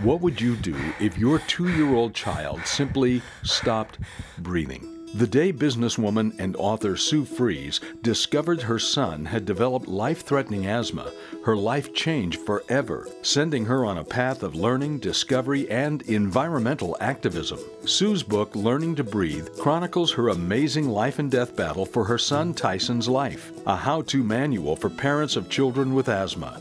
[0.03, 3.99] What would you do if your two year old child simply stopped
[4.39, 4.98] breathing?
[5.15, 11.11] The day businesswoman and author Sue Fries discovered her son had developed life threatening asthma,
[11.45, 17.59] her life changed forever, sending her on a path of learning, discovery, and environmental activism.
[17.87, 22.53] Sue's book, Learning to Breathe, chronicles her amazing life and death battle for her son
[22.53, 26.61] Tyson's life, a how to manual for parents of children with asthma.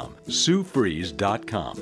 [0.27, 1.81] SueFries.com.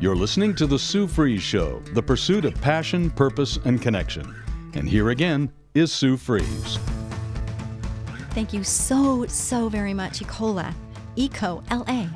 [0.00, 4.32] You're listening to The Sue Fries Show, the pursuit of passion, purpose, and connection.
[4.74, 6.78] And here again is Sue Fries.
[8.30, 10.72] Thank you so, so very much, Ecola,
[11.16, 12.06] Eco LA,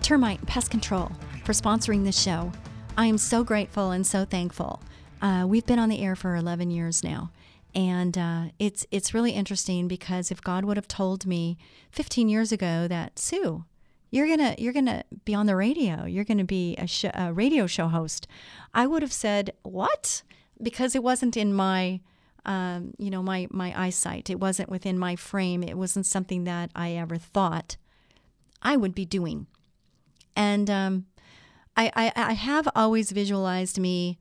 [0.00, 1.12] Termite and Pest Control,
[1.44, 2.50] for sponsoring this show.
[2.96, 4.80] I am so grateful and so thankful.
[5.20, 7.30] Uh, we've been on the air for 11 years now.
[7.76, 11.58] And uh, it's it's really interesting because if God would have told me
[11.90, 13.66] 15 years ago that Sue,
[14.10, 17.66] you're gonna you're gonna be on the radio, you're gonna be a, sh- a radio
[17.66, 18.26] show host,
[18.72, 20.22] I would have said what?
[20.60, 22.00] Because it wasn't in my
[22.46, 24.30] um, you know my my eyesight.
[24.30, 25.62] It wasn't within my frame.
[25.62, 27.76] It wasn't something that I ever thought
[28.62, 29.48] I would be doing.
[30.34, 31.06] And um,
[31.76, 34.18] I, I, I have always visualized me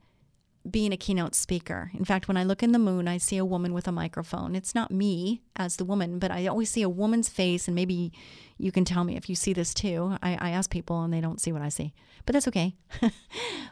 [0.69, 1.91] being a keynote speaker.
[1.93, 4.55] In fact, when I look in the moon, I see a woman with a microphone.
[4.55, 8.11] It's not me as the woman, but I always see a woman's face, and maybe
[8.57, 10.17] you can tell me if you see this too.
[10.23, 11.93] I, I ask people, and they don't see what I see,
[12.25, 12.75] but that's okay.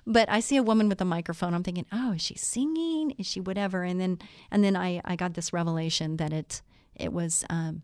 [0.08, 1.54] but I see a woman with a microphone.
[1.54, 3.12] I'm thinking, oh, is she singing?
[3.18, 3.84] Is she whatever?
[3.84, 4.20] And then,
[4.52, 6.62] and then I, I got this revelation that it,
[6.96, 7.82] it was, um,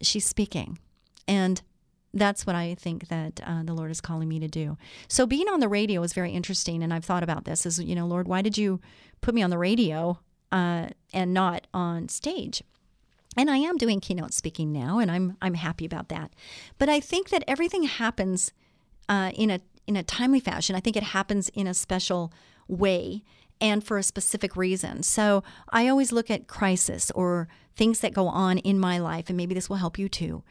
[0.00, 0.78] she's speaking,
[1.26, 1.62] and
[2.12, 4.76] that's what I think that uh, the Lord is calling me to do.
[5.08, 7.66] So being on the radio is very interesting, and I've thought about this.
[7.66, 8.80] Is you know, Lord, why did you
[9.20, 10.18] put me on the radio
[10.50, 12.62] uh, and not on stage?
[13.36, 16.32] And I am doing keynote speaking now, and I'm I'm happy about that.
[16.78, 18.52] But I think that everything happens
[19.08, 20.74] uh, in a in a timely fashion.
[20.74, 22.32] I think it happens in a special
[22.66, 23.22] way
[23.60, 25.02] and for a specific reason.
[25.02, 29.36] So I always look at crisis or things that go on in my life, and
[29.36, 30.42] maybe this will help you too,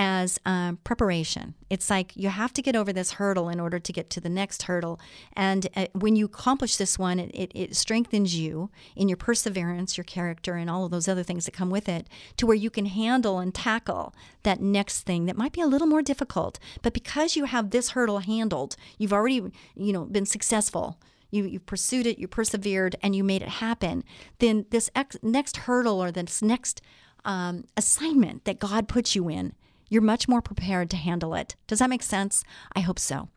[0.00, 1.54] as um, preparation.
[1.68, 4.28] It's like you have to get over this hurdle in order to get to the
[4.28, 5.00] next hurdle.
[5.32, 9.96] And uh, when you accomplish this one, it, it, it strengthens you in your perseverance,
[9.96, 12.06] your character, and all of those other things that come with it
[12.36, 15.88] to where you can handle and tackle that next thing that might be a little
[15.88, 16.60] more difficult.
[16.80, 20.96] But because you have this hurdle handled, you've already, you know, been successful
[21.30, 24.02] you, you pursued it, you persevered, and you made it happen,
[24.38, 26.80] then this ex- next hurdle or this next
[27.26, 29.52] um, assignment that God puts you in
[29.88, 31.56] you're much more prepared to handle it.
[31.66, 32.44] Does that make sense?
[32.74, 33.28] I hope so.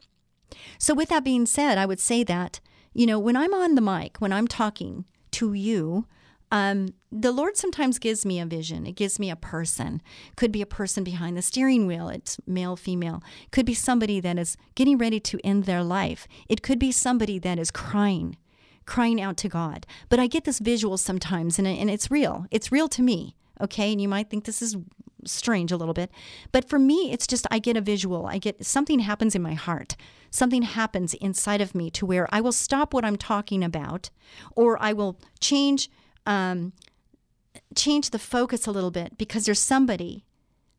[0.77, 2.59] So, with that being said, I would say that,
[2.93, 6.05] you know, when I'm on the mic, when I'm talking to you,
[6.51, 8.85] um, the Lord sometimes gives me a vision.
[8.85, 10.01] It gives me a person.
[10.35, 12.09] Could be a person behind the steering wheel.
[12.09, 13.23] It's male, female.
[13.51, 16.27] Could be somebody that is getting ready to end their life.
[16.49, 18.35] It could be somebody that is crying,
[18.85, 19.85] crying out to God.
[20.09, 22.45] But I get this visual sometimes, and, and it's real.
[22.51, 23.35] It's real to me.
[23.61, 23.93] Okay.
[23.93, 24.75] And you might think this is
[25.25, 26.11] strange a little bit.
[26.51, 28.25] But for me, it's just I get a visual.
[28.25, 29.95] I get something happens in my heart.
[30.29, 34.09] Something happens inside of me to where I will stop what I'm talking about,
[34.55, 35.89] or I will change
[36.25, 36.73] um,
[37.75, 40.25] change the focus a little bit because there's somebody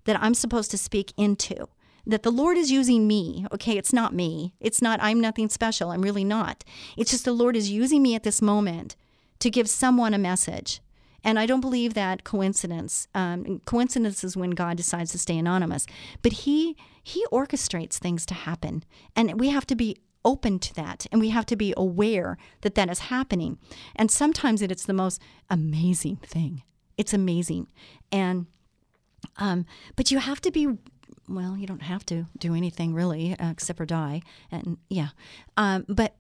[0.05, 1.69] that I'm supposed to speak into.
[2.05, 3.47] That the Lord is using me.
[3.53, 4.55] Okay, it's not me.
[4.59, 5.91] It's not, I'm nothing special.
[5.91, 6.65] I'm really not.
[6.97, 8.97] It's just the Lord is using me at this moment
[9.39, 10.81] to give someone a message
[11.25, 13.09] and I don't believe that coincidence.
[13.15, 15.87] Um, coincidence is when God decides to stay anonymous,
[16.23, 18.85] but He He orchestrates things to happen,
[19.17, 22.75] and we have to be open to that and we have to be aware that
[22.75, 23.59] that is happening.
[23.97, 26.63] And sometimes it, it's the most amazing thing.
[26.97, 27.69] It's amazing.
[28.11, 28.47] And
[29.37, 30.69] um, but you have to be
[31.29, 34.23] well you don't have to do anything really uh, except for die.
[34.51, 35.09] And yeah.
[35.57, 36.15] Um, but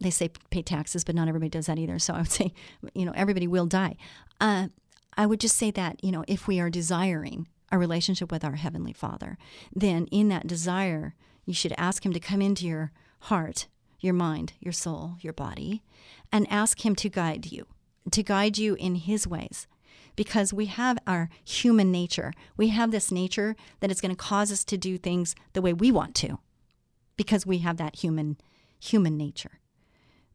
[0.00, 1.98] they say pay taxes, but not everybody does that either.
[1.98, 2.52] So I would say,
[2.94, 3.96] you know, everybody will die.
[4.40, 4.68] Uh,
[5.16, 8.56] I would just say that, you know, if we are desiring a relationship with our
[8.56, 9.38] Heavenly Father,
[9.74, 13.66] then in that desire, you should ask Him to come into your heart,
[14.00, 15.82] your mind, your soul, your body,
[16.32, 17.66] and ask Him to guide you,
[18.10, 19.66] to guide you in His ways.
[20.16, 22.32] Because we have our human nature.
[22.56, 25.72] We have this nature that is going to cause us to do things the way
[25.72, 26.38] we want to,
[27.16, 28.36] because we have that human
[28.80, 29.59] human nature.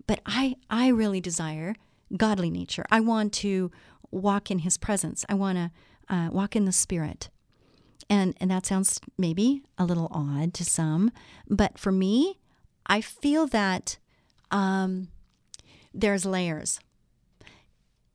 [0.08, 1.76] But I, I really desire
[2.16, 2.86] godly nature.
[2.92, 3.72] I want to
[4.12, 5.26] walk in His presence.
[5.28, 5.72] I want to
[6.14, 7.30] uh, walk in the Spirit.
[8.10, 11.12] And, and that sounds maybe a little odd to some,
[11.50, 12.40] but for me,
[12.86, 13.98] I feel that
[14.52, 15.08] um,
[15.94, 16.80] there's layers.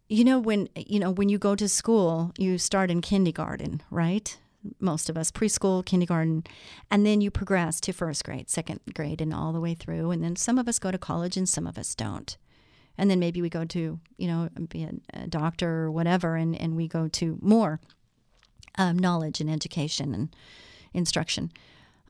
[0.08, 4.36] You know when you know when you go to school, you start in kindergarten, right?
[4.78, 6.44] Most of us preschool, kindergarten,
[6.90, 10.10] and then you progress to first grade, second grade, and all the way through.
[10.10, 12.36] And then some of us go to college and some of us don't.
[12.98, 16.76] And then maybe we go to, you know, be a, doctor or whatever, and, and
[16.76, 17.80] we go to more
[18.76, 20.34] um, knowledge and education and
[20.92, 21.50] instruction.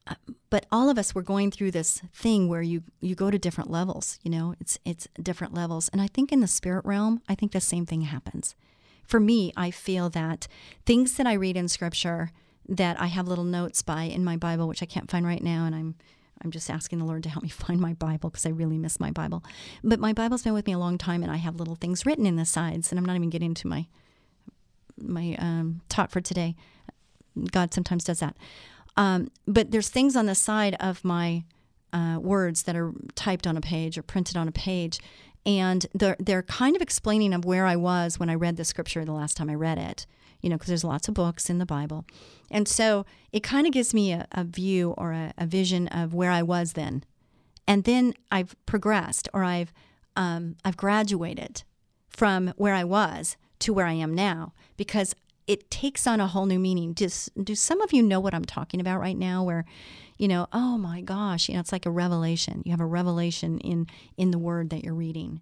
[0.06, 0.14] Uh,
[0.48, 3.70] but all of us were going through this thing where you you go to different
[3.70, 4.18] levels.
[4.22, 7.52] You know, it's it's different levels, and I think in the spirit realm, I think
[7.52, 8.54] the same thing happens.
[9.10, 10.46] For me, I feel that
[10.86, 12.30] things that I read in Scripture
[12.68, 15.66] that I have little notes by in my Bible, which I can't find right now,
[15.66, 15.96] and I'm
[16.42, 19.00] I'm just asking the Lord to help me find my Bible because I really miss
[19.00, 19.42] my Bible.
[19.82, 22.24] But my Bible's been with me a long time, and I have little things written
[22.24, 23.88] in the sides, and I'm not even getting to my
[24.96, 26.54] my um, talk for today.
[27.50, 28.36] God sometimes does that.
[28.96, 31.42] Um, but there's things on the side of my
[31.92, 35.00] uh, words that are typed on a page or printed on a page,
[35.46, 39.04] and they're they're kind of explaining of where I was when I read the scripture
[39.04, 40.06] the last time I read it.
[40.40, 42.06] You know, because there's lots of books in the Bible,
[42.50, 46.14] and so it kind of gives me a, a view or a, a, vision of
[46.14, 47.04] where I was then,
[47.66, 49.70] and then I've progressed or I've
[50.16, 51.62] um, I've graduated
[52.08, 55.14] from where I was to where I am now because
[55.46, 56.92] it takes on a whole new meaning.
[56.92, 59.42] Does do some of you know what I'm talking about right now?
[59.42, 59.64] Where,
[60.20, 62.62] you know, oh my gosh, you know, it's like a revelation.
[62.64, 65.40] You have a revelation in in the word that you're reading.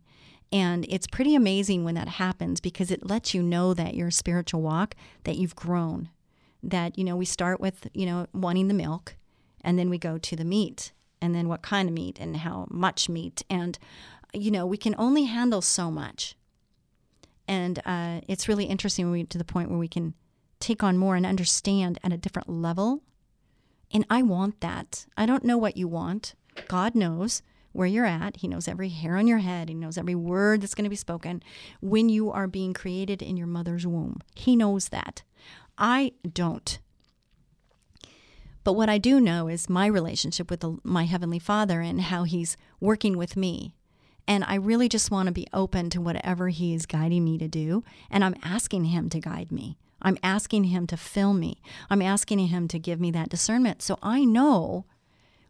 [0.51, 4.62] And it's pretty amazing when that happens because it lets you know that your spiritual
[4.62, 6.09] walk, that you've grown.
[6.62, 9.17] That, you know, we start with, you know, wanting the milk
[9.62, 12.67] and then we go to the meat and then what kind of meat and how
[12.71, 13.43] much meat.
[13.51, 13.79] And,
[14.33, 16.35] you know, we can only handle so much
[17.49, 20.14] and uh, it's really interesting when we get to the point where we can
[20.61, 23.03] take on more and understand at a different level.
[23.92, 25.07] And I want that.
[25.16, 26.35] I don't know what you want.
[26.68, 28.37] God knows where you're at.
[28.37, 29.68] He knows every hair on your head.
[29.68, 31.42] He knows every word that's going to be spoken
[31.81, 34.20] when you are being created in your mother's womb.
[34.35, 35.22] He knows that.
[35.77, 36.79] I don't.
[38.64, 42.24] But what I do know is my relationship with the, my Heavenly Father and how
[42.24, 43.74] He's working with me
[44.29, 47.48] and I really just want to be open to whatever He is guiding me to
[47.48, 47.83] do.
[48.11, 49.79] And I'm asking Him to guide me.
[50.01, 51.61] I'm asking Him to fill me.
[51.91, 53.83] I'm asking Him to give me that discernment.
[53.83, 54.87] So I know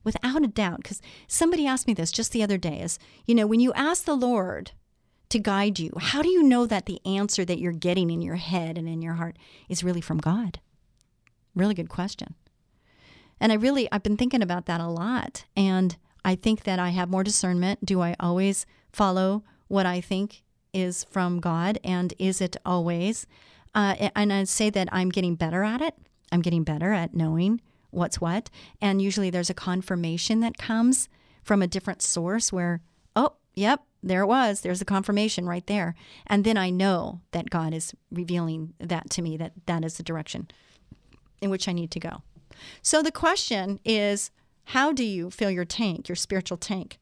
[0.05, 3.47] without a doubt, because somebody asked me this just the other day is, you know,
[3.47, 4.73] when you ask the Lord
[5.29, 8.37] to guide you, how do you know that the answer that you're getting in your
[8.37, 9.37] head and in your heart
[9.69, 10.61] is really from God?
[11.55, 12.35] Really good question.
[13.41, 15.45] And I really, I've been thinking about that a lot.
[15.57, 17.85] And I think that I have more discernment.
[17.85, 21.79] Do I always follow what I think is from God?
[21.85, 23.27] And is it always?
[23.79, 25.95] Uh, and I'd say that I'm getting better at it.
[26.33, 27.61] I'm getting better at knowing
[27.91, 28.51] what's what.
[28.81, 31.09] And usually there's a confirmation that comes
[31.45, 32.81] from a different source where,
[33.15, 34.63] oh, yep, there it was.
[34.63, 35.95] There's a confirmation right there.
[36.27, 40.03] And then I know that God is revealing that to me, that that is the
[40.03, 40.49] direction
[41.41, 42.23] in which I need to go.
[42.83, 44.33] So the question is
[44.65, 46.99] how do you fill your tank, your spiritual tank?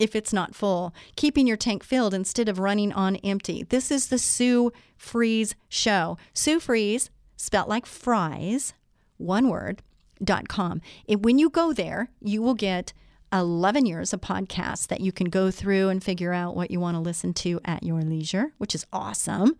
[0.00, 3.64] If it's not full, keeping your tank filled instead of running on empty.
[3.68, 6.16] This is the Sue Fries Show.
[6.32, 8.72] Sue Fries, spelt like fries,
[9.18, 9.82] one word,
[10.24, 10.80] dot com.
[11.06, 12.94] And when you go there, you will get
[13.32, 16.96] 11 years of podcasts that you can go through and figure out what you want
[16.96, 19.54] to listen to at your leisure, which is awesome.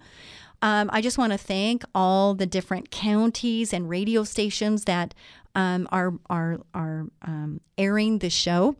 [0.62, 5.14] Um, I just want to thank all the different counties and radio stations that
[5.54, 8.76] um, are are are um, airing the show.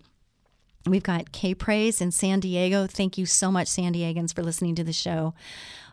[0.87, 2.87] We've got K Praise in San Diego.
[2.87, 5.35] Thank you so much, San Diegans, for listening to the show.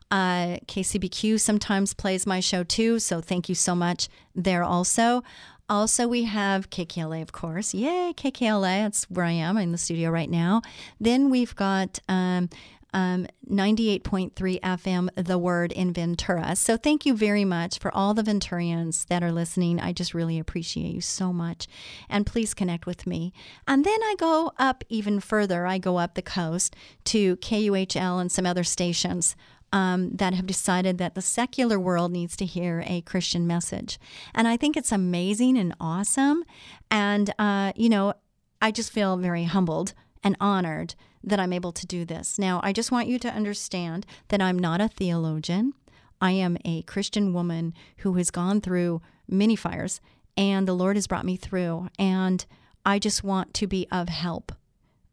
[0.09, 5.23] Uh, KCBQ sometimes plays my show too, so thank you so much there also.
[5.69, 7.73] Also, we have KKLA, of course.
[7.73, 8.83] Yay, KKLA.
[8.83, 10.61] That's where I am in the studio right now.
[11.01, 12.49] Then we've got um,
[12.97, 16.55] um, 98.3 FM, The Word in Ventura.
[16.55, 19.79] So thank you very much for all the Venturians that are listening.
[19.79, 21.67] I just really appreciate you so much.
[22.09, 23.33] And please connect with me.
[23.67, 25.67] And then I go up even further.
[25.67, 29.35] I go up the coast to KUHL and some other stations.
[29.73, 33.99] Um, that have decided that the secular world needs to hear a Christian message.
[34.33, 36.45] And I think it's amazing and awesome.
[36.89, 38.13] And, uh, you know,
[38.61, 40.95] I just feel very humbled and honored
[41.27, 42.39] that I'm able to do this.
[42.39, 45.73] Now, I just want you to understand that I'm not a theologian.
[46.21, 49.99] I am a Christian woman who has gone through many fires,
[50.35, 51.89] and the Lord has brought me through.
[51.99, 52.45] And
[52.85, 54.53] I just want to be of help.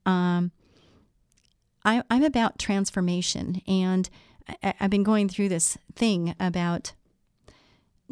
[0.07, 0.53] Um,
[1.85, 4.09] I, am about transformation, and
[4.63, 6.93] I, I've been going through this thing about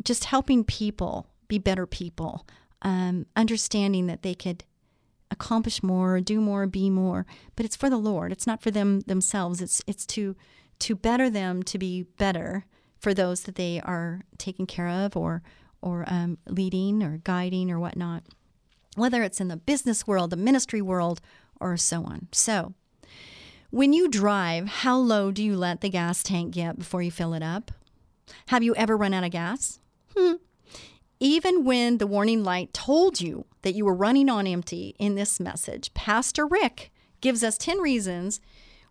[0.03, 2.47] just helping people be better people,
[2.83, 4.65] um, understanding that they could
[5.33, 7.27] accomplish more, do more, be more,
[7.57, 8.31] but it's for the Lord.
[8.31, 9.61] It's not for them themselves.
[9.61, 10.37] It's it's to
[10.81, 12.65] to better them to be better
[12.99, 15.43] for those that they are taking care of or
[15.81, 18.23] or um, leading or guiding or whatnot,
[18.95, 21.21] whether it's in the business world, the ministry world,
[21.61, 22.29] or so on.
[22.31, 22.75] So,
[23.71, 27.35] when you drive, how low do you let the gas tank get before you fill
[27.35, 27.73] it up?
[28.47, 29.81] Have you ever run out of gas?
[30.17, 30.35] Hmm.
[31.25, 35.39] Even when the warning light told you that you were running on empty in this
[35.39, 38.41] message, Pastor Rick gives us 10 reasons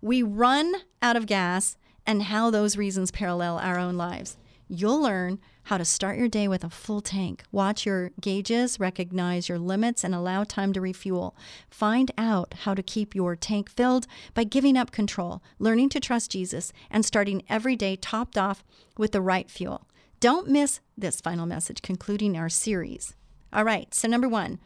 [0.02, 1.76] we run out of gas
[2.08, 4.38] and how those reasons parallel our own lives.
[4.70, 7.44] You'll learn how to start your day with a full tank.
[7.52, 11.36] Watch your gauges, recognize your limits, and allow time to refuel.
[11.70, 16.32] Find out how to keep your tank filled by giving up control, learning to trust
[16.32, 18.64] Jesus, and starting every day topped off
[18.98, 19.86] with the right fuel.
[20.22, 23.16] Don't miss this final message concluding our series.
[23.52, 24.60] All right, so number one,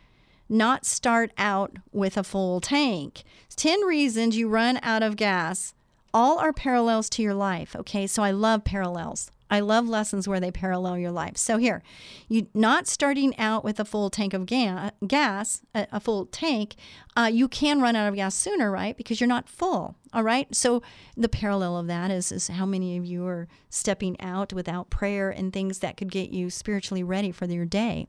[0.50, 3.24] not start out with a full tank.
[3.56, 5.74] 10 reasons you run out of gas.
[6.14, 8.06] All are parallels to your life, okay?
[8.06, 9.32] So I love parallels.
[9.50, 11.38] I love lessons where they parallel your life.
[11.38, 11.84] So here,
[12.28, 16.76] you not starting out with a full tank of ga- gas, a, a, full tank,
[17.16, 18.98] uh, you can run out of gas sooner, right?
[18.98, 19.96] Because you're not full.
[20.14, 20.54] All right.
[20.56, 20.82] So
[21.16, 25.30] the parallel of that is is how many of you are stepping out without prayer
[25.30, 28.08] and things that could get you spiritually ready for your day.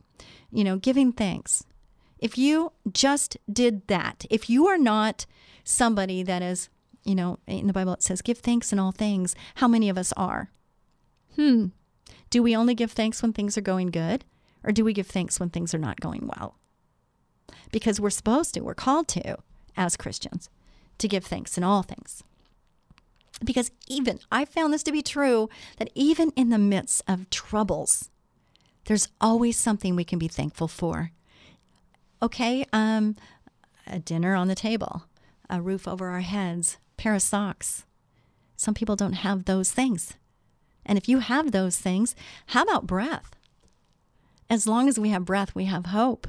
[0.51, 1.65] You know, giving thanks.
[2.19, 5.27] If you just did that, if you are not
[5.65, 6.71] somebody that is,
[7.05, 9.35] you know, in the Bible it says, give thanks in all things.
[9.57, 10.51] How many of us are?
[11.37, 11.67] Hmm.
[12.31, 14.25] Do we only give thanks when things are going good?
[14.65, 16.57] Or do we give thanks when things are not going well?
[17.71, 19.37] Because we're supposed to, we're called to,
[19.77, 20.51] as Christians,
[20.99, 22.25] to give thanks in all things.
[23.45, 28.09] Because even, I found this to be true, that even in the midst of troubles,
[28.87, 31.13] there's always something we can be thankful for.
[32.23, 33.15] Okay, um,
[33.87, 35.05] a dinner on the table,
[35.51, 37.85] a roof over our heads, pair of socks.
[38.57, 40.15] Some people don't have those things.
[40.87, 42.15] And if you have those things,
[42.47, 43.37] how about breath?
[44.49, 46.29] As long as we have breath, we have hope.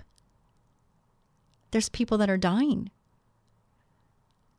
[1.71, 2.89] There's people that are dying.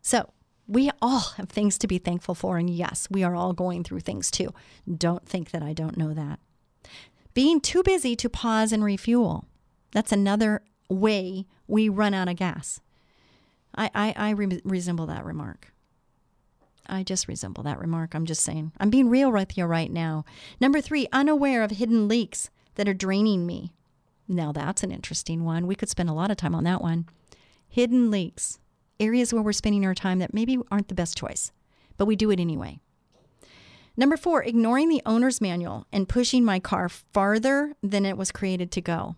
[0.00, 0.32] So,
[0.68, 2.58] we all have things to be thankful for.
[2.58, 4.52] And yes, we are all going through things too.
[4.86, 6.38] Don't think that I don't know that.
[7.34, 9.46] Being too busy to pause and refuel.
[9.92, 12.80] That's another way we run out of gas.
[13.74, 15.72] I, I, I re- resemble that remark.
[16.88, 18.14] I just resemble that remark.
[18.14, 18.72] I'm just saying.
[18.78, 20.24] I'm being real with you right now.
[20.60, 23.72] Number three, unaware of hidden leaks that are draining me.
[24.26, 25.66] Now, that's an interesting one.
[25.66, 27.06] We could spend a lot of time on that one.
[27.68, 28.58] Hidden leaks,
[29.00, 31.52] areas where we're spending our time that maybe aren't the best choice,
[31.96, 32.80] but we do it anyway.
[33.96, 38.70] Number four, ignoring the owner's manual and pushing my car farther than it was created
[38.72, 39.16] to go.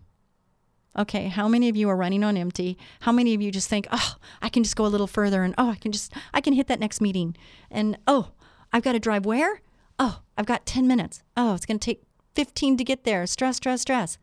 [0.98, 2.76] Okay, how many of you are running on empty?
[3.00, 5.54] How many of you just think, oh, I can just go a little further and
[5.56, 7.36] oh, I can just, I can hit that next meeting.
[7.70, 8.32] And oh,
[8.72, 9.62] I've got to drive where?
[9.98, 11.22] Oh, I've got 10 minutes.
[11.36, 12.02] Oh, it's going to take
[12.34, 13.24] 15 to get there.
[13.26, 14.18] Stress, stress, stress.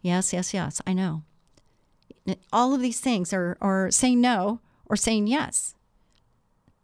[0.00, 1.22] Yes, yes, yes, I know.
[2.52, 5.74] All of these things are, are saying no or saying yes.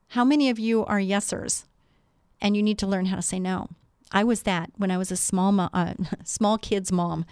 [0.08, 1.64] How many of you are yesers
[2.40, 3.70] and you need to learn how to say no?
[4.12, 5.94] I was that when I was a small mo- uh,
[6.24, 7.24] small kid's mom.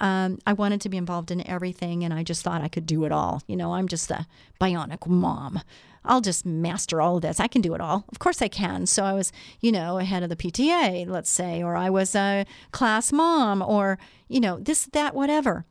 [0.00, 3.04] Um, I wanted to be involved in everything, and I just thought I could do
[3.04, 3.42] it all.
[3.46, 4.26] You know, I'm just a
[4.60, 5.60] bionic mom.
[6.04, 7.40] I'll just master all of this.
[7.40, 8.04] I can do it all.
[8.10, 8.86] Of course I can.
[8.86, 12.44] So I was, you know, ahead of the PTA, let's say, or I was a
[12.72, 15.64] class mom, or you know, this, that, whatever.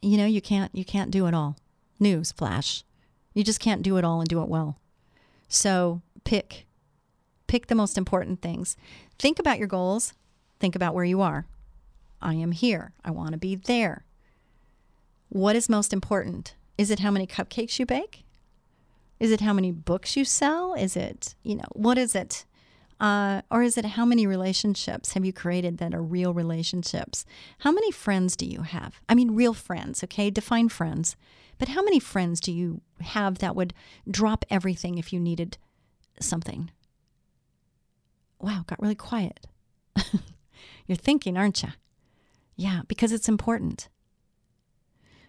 [0.00, 1.56] You know, you can't you can't do it all.
[2.00, 2.84] News flash.
[3.34, 4.78] You just can't do it all and do it well.
[5.48, 6.66] So pick
[7.52, 8.78] pick the most important things.
[9.18, 10.14] Think about your goals.
[10.58, 11.44] Think about where you are.
[12.22, 12.94] I am here.
[13.04, 14.06] I want to be there.
[15.28, 16.54] What is most important?
[16.78, 18.24] Is it how many cupcakes you bake?
[19.20, 20.72] Is it how many books you sell?
[20.72, 22.46] Is it, you know, what is it?
[22.98, 27.26] Uh, or is it how many relationships have you created that are real relationships?
[27.58, 28.98] How many friends do you have?
[29.10, 30.30] I mean, real friends, okay?
[30.30, 31.16] Define friends.
[31.58, 33.74] But how many friends do you have that would
[34.10, 35.58] drop everything if you needed
[36.18, 36.70] something?
[38.42, 39.46] Wow, got really quiet.
[40.86, 41.70] You're thinking, aren't you?
[42.56, 43.88] Yeah, because it's important.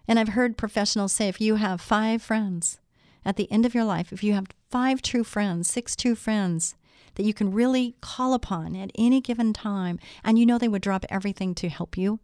[0.07, 2.79] And I've heard professionals say if you have five friends
[3.23, 6.75] at the end of your life, if you have five true friends, six true friends
[7.15, 10.81] that you can really call upon at any given time, and you know they would
[10.81, 12.19] drop everything to help you,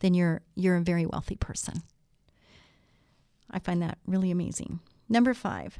[0.00, 1.82] then you're you're a very wealthy person.
[3.50, 4.80] I find that really amazing.
[5.08, 5.78] Number five,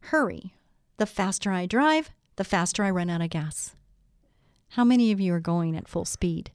[0.00, 0.52] hurry.
[0.98, 3.74] The faster I drive, the faster I run out of gas.
[4.70, 6.52] How many of you are going at full speed?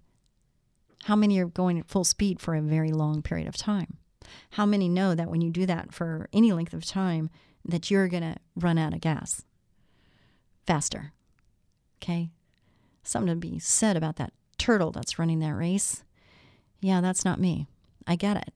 [1.04, 3.98] How many are going at full speed for a very long period of time?
[4.52, 7.30] How many know that when you do that for any length of time
[7.66, 9.44] that you're going to run out of gas
[10.66, 11.12] faster?
[12.02, 12.32] Okay?
[13.04, 16.06] Something to be said about that turtle that's running that race.
[16.80, 17.68] Yeah, that's not me.
[18.08, 18.54] I get it.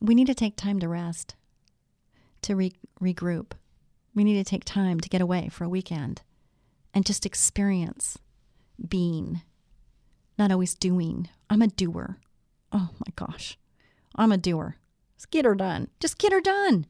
[0.00, 1.34] We need to take time to rest,
[2.44, 3.52] to re- regroup.
[4.14, 6.22] We need to take time to get away for a weekend
[6.92, 8.18] and just experience
[8.88, 9.42] being,
[10.38, 11.28] not always doing.
[11.50, 12.18] I'm a doer.
[12.72, 13.58] Oh my gosh.
[14.14, 14.76] I'm a doer.
[15.16, 15.88] Just get her done.
[16.00, 16.86] Just get her done.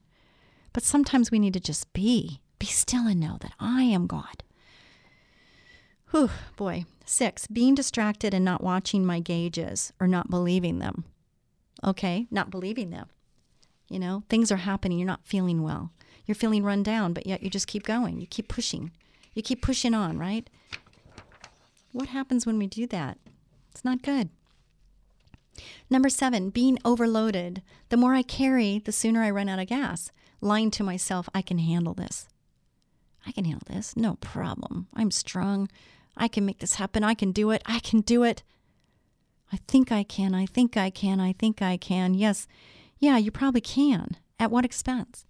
[0.73, 2.41] But sometimes we need to just be.
[2.59, 4.43] Be still and know that I am God.
[6.11, 6.85] Whew, boy.
[7.05, 11.05] Six, being distracted and not watching my gauges or not believing them.
[11.83, 13.09] Okay, not believing them.
[13.89, 14.99] You know, things are happening.
[14.99, 15.91] You're not feeling well.
[16.27, 18.21] You're feeling run down, but yet you just keep going.
[18.21, 18.91] You keep pushing.
[19.35, 20.49] You keep pushing on, right?
[21.93, 23.19] What happens when we do that?
[23.71, 24.31] It's not good.
[25.91, 27.63] Number seven, being overloaded.
[27.91, 30.11] The more I carry, the sooner I run out of gas.
[30.41, 32.27] Lying to myself, I can handle this.
[33.27, 33.97] I can handle this.
[33.97, 34.89] No problem.
[34.95, 35.69] I'm strong.
[36.17, 37.05] I can make this happen.
[37.05, 37.63] I can do it.
[37.67, 38.43] I can do it.
[39.53, 40.35] I think I can.
[40.35, 41.21] I think I can.
[41.21, 42.15] I think I can.
[42.15, 42.47] Yes.
[43.05, 44.17] Yeah, you probably can.
[44.41, 45.27] At what expense?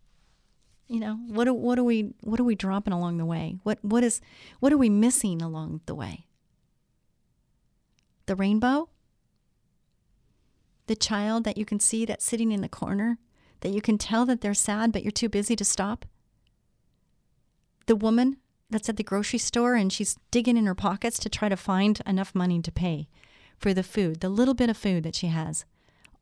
[0.87, 3.57] You know, what are, what are we what are we dropping along the way?
[3.65, 4.21] What what is
[4.61, 6.29] what are we missing along the way?
[8.27, 8.91] The rainbow?
[10.87, 13.19] The child that you can see that's sitting in the corner,
[13.63, 16.05] that you can tell that they're sad but you're too busy to stop?
[17.87, 18.37] The woman
[18.71, 22.01] that's at the grocery store and she's digging in her pockets to try to find
[22.07, 23.09] enough money to pay
[23.59, 25.65] for the food, the little bit of food that she has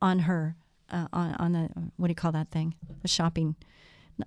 [0.00, 0.56] on her
[0.92, 2.74] uh, on, on the what do you call that thing?
[3.02, 3.56] The shopping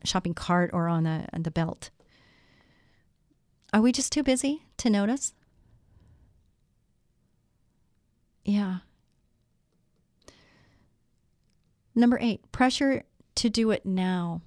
[0.03, 1.89] shopping cart or on the the belt.
[3.73, 5.33] Are we just too busy to notice?
[8.45, 8.77] Yeah.
[11.95, 13.03] Number 8, pressure
[13.35, 14.41] to do it now.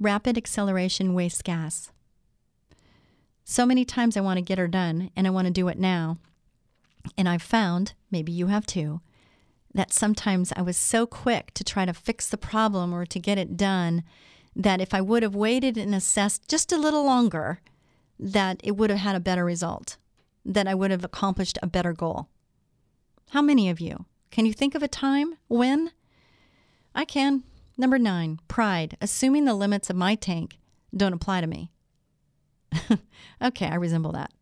[0.00, 1.92] Rapid acceleration wastes gas.
[3.44, 5.78] So many times I want to get her done and I want to do it
[5.78, 6.18] now.
[7.16, 9.00] And I've found, maybe you have too,
[9.74, 13.38] that sometimes I was so quick to try to fix the problem or to get
[13.38, 14.04] it done
[14.54, 17.60] that if I would have waited and assessed just a little longer,
[18.18, 19.96] that it would have had a better result,
[20.44, 22.28] that I would have accomplished a better goal.
[23.30, 24.06] How many of you?
[24.30, 25.90] Can you think of a time when?
[26.94, 27.42] I can.
[27.76, 30.58] Number nine, pride, assuming the limits of my tank
[30.96, 31.72] don't apply to me.
[33.42, 34.32] okay, I resemble that.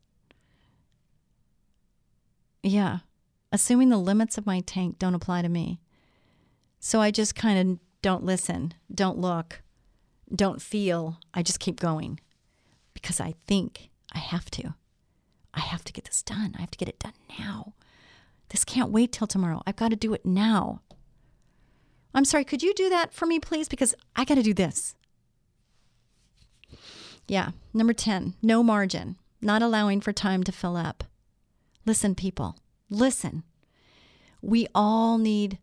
[2.62, 2.98] Yeah,
[3.52, 5.78] assuming the limits of my tank don't apply to me.
[6.80, 9.62] So I just kind of don't listen, don't look,
[10.34, 11.18] don't feel.
[11.32, 12.18] I just keep going
[12.94, 14.74] because I think I have to.
[15.54, 16.54] I have to get this done.
[16.56, 17.74] I have to get it done now.
[18.48, 19.62] This can't wait till tomorrow.
[19.66, 20.80] I've got to do it now.
[22.14, 23.68] I'm sorry, could you do that for me, please?
[23.68, 24.94] Because I got to do this.
[27.28, 27.50] Yeah.
[27.72, 31.04] Number 10, no margin, not allowing for time to fill up.
[31.86, 32.56] Listen, people,
[32.92, 33.42] listen.
[34.40, 35.58] We all need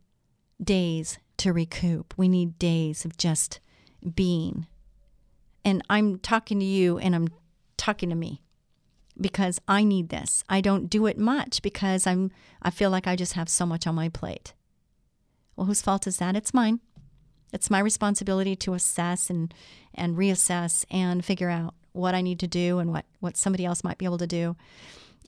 [0.61, 2.13] days to recoup.
[2.17, 3.59] We need days of just
[4.15, 4.67] being.
[5.63, 7.29] And I'm talking to you and I'm
[7.77, 8.41] talking to me
[9.19, 10.43] because I need this.
[10.49, 13.85] I don't do it much because I'm I feel like I just have so much
[13.85, 14.53] on my plate.
[15.55, 16.35] Well, whose fault is that?
[16.35, 16.79] It's mine.
[17.51, 19.53] It's my responsibility to assess and
[19.93, 23.83] and reassess and figure out what I need to do and what what somebody else
[23.83, 24.55] might be able to do.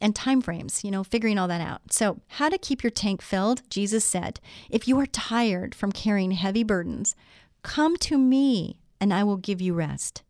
[0.02, 1.93] And time frames, you know, figuring all that out.
[1.93, 3.62] So, how to keep your tank filled?
[3.70, 4.39] Jesus said,
[4.70, 7.16] "If you are tired from carrying heavy burdens,
[7.62, 10.24] come to me and I will give you rest.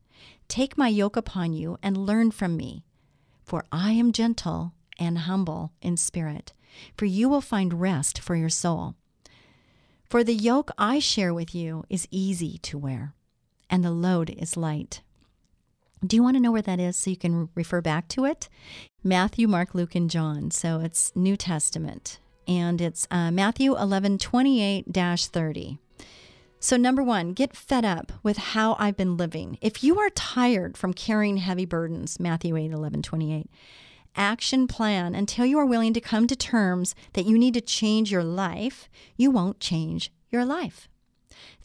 [0.47, 2.83] Take my yoke upon you and learn from me,
[3.43, 6.53] for I am gentle and humble in spirit,
[6.97, 8.95] for you will find rest for your soul.
[10.03, 13.13] For the yoke I share with you is easy to wear,
[13.69, 15.01] and the load is light.
[16.05, 18.49] Do you want to know where that is so you can refer back to it?
[19.03, 20.51] Matthew, Mark, Luke, and John.
[20.51, 22.19] So it's New Testament.
[22.47, 25.77] And it's uh, Matthew 11, 28 30.
[26.59, 29.57] So, number one, get fed up with how I've been living.
[29.61, 33.49] If you are tired from carrying heavy burdens, Matthew 8, 11, 28,
[34.15, 38.11] action plan until you are willing to come to terms that you need to change
[38.11, 40.87] your life, you won't change your life.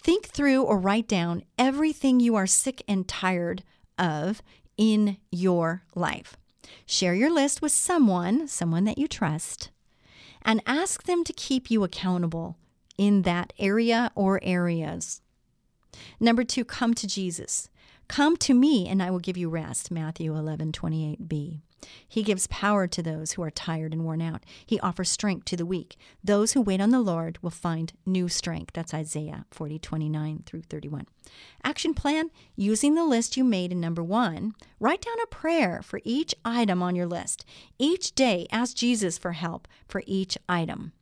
[0.01, 3.65] Think through or write down everything you are sick and tired
[3.99, 4.41] of
[4.79, 6.39] in your life.
[6.87, 9.71] Share your list with someone, someone that you trust,
[10.43, 12.57] and ask them to keep you accountable
[12.97, 15.21] in that area or areas.
[16.21, 17.69] Number two, come to Jesus.
[18.09, 19.91] Come to me and I will give you rest.
[19.91, 21.61] Matthew 11, 28b.
[22.09, 24.45] He gives power to those who are tired and worn out.
[24.65, 25.97] He offers strength to the weak.
[26.23, 28.73] Those who wait on the Lord will find new strength.
[28.75, 31.07] That's Isaiah 40, 29 through 31.
[31.65, 36.01] Action plan using the list you made in number one, write down a prayer for
[36.05, 37.45] each item on your list.
[37.79, 40.93] Each day, ask Jesus for help for each item.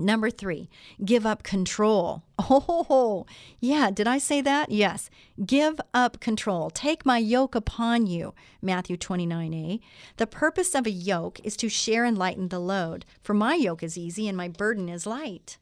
[0.00, 0.68] Number three,
[1.04, 2.22] give up control.
[2.52, 3.26] Oh,
[3.60, 4.70] yeah, did I say that?
[4.70, 5.10] Yes.
[5.44, 6.70] Give up control.
[6.70, 8.34] Take my yoke upon you.
[8.62, 9.80] Matthew 29a.
[10.16, 13.04] The purpose of a yoke is to share and lighten the load.
[13.22, 15.58] For my yoke is easy and my burden is light.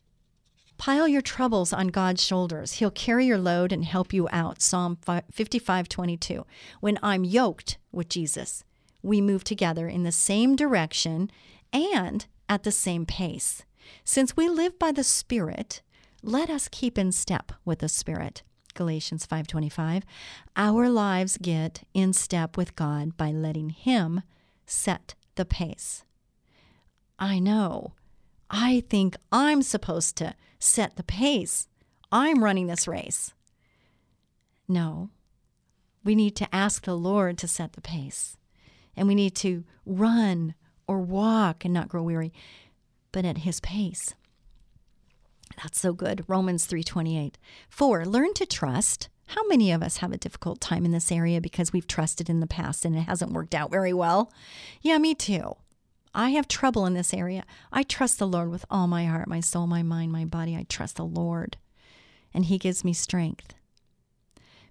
[0.78, 2.74] Pile your troubles on God's shoulders.
[2.74, 4.62] He'll carry your load and help you out.
[4.62, 6.47] Psalm 55:22.
[6.80, 8.62] When I'm yoked with Jesus,
[9.03, 11.30] we move together in the same direction
[11.72, 13.64] and at the same pace.
[14.05, 15.82] Since we live by the Spirit,
[16.22, 18.43] let us keep in step with the Spirit.
[18.74, 20.05] Galatians 5:25.
[20.57, 24.22] Our lives get in step with God by letting him
[24.66, 26.05] set the pace.
[27.18, 27.95] I know.
[28.51, 31.68] I think I'm supposed to set the pace.
[32.11, 33.34] I'm running this race.
[34.66, 35.11] No.
[36.05, 38.36] We need to ask the Lord to set the pace.
[38.97, 40.55] And we need to run
[40.86, 42.32] or walk and not grow weary
[43.12, 44.14] but at his pace.
[45.62, 46.24] That's so good.
[46.28, 47.34] Romans 3:28.
[47.68, 48.04] 4.
[48.04, 49.09] Learn to trust.
[49.28, 52.40] How many of us have a difficult time in this area because we've trusted in
[52.40, 54.32] the past and it hasn't worked out very well?
[54.80, 55.56] Yeah, me too.
[56.14, 57.44] I have trouble in this area.
[57.70, 60.56] I trust the Lord with all my heart, my soul, my mind, my body.
[60.56, 61.59] I trust the Lord,
[62.32, 63.54] and He gives me strength.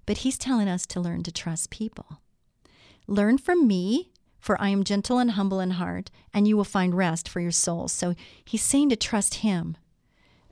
[0.05, 2.21] But He's telling us to learn to trust people.
[3.07, 4.11] Learn from me
[4.47, 7.51] for I am gentle and humble in heart, and you will find rest for your
[7.51, 7.91] souls.
[7.91, 9.75] So he's saying to trust him.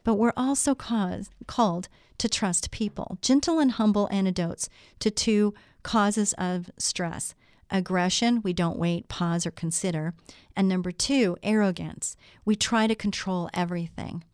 [0.04, 1.88] But we're also cause, called
[2.18, 3.18] to trust people.
[3.22, 4.68] Gentle and humble antidotes
[5.00, 7.36] to two causes of stress
[7.72, 10.14] aggression, we don't wait, pause, or consider.
[10.58, 12.18] And number two, arrogance.
[12.44, 14.26] We try to control everything.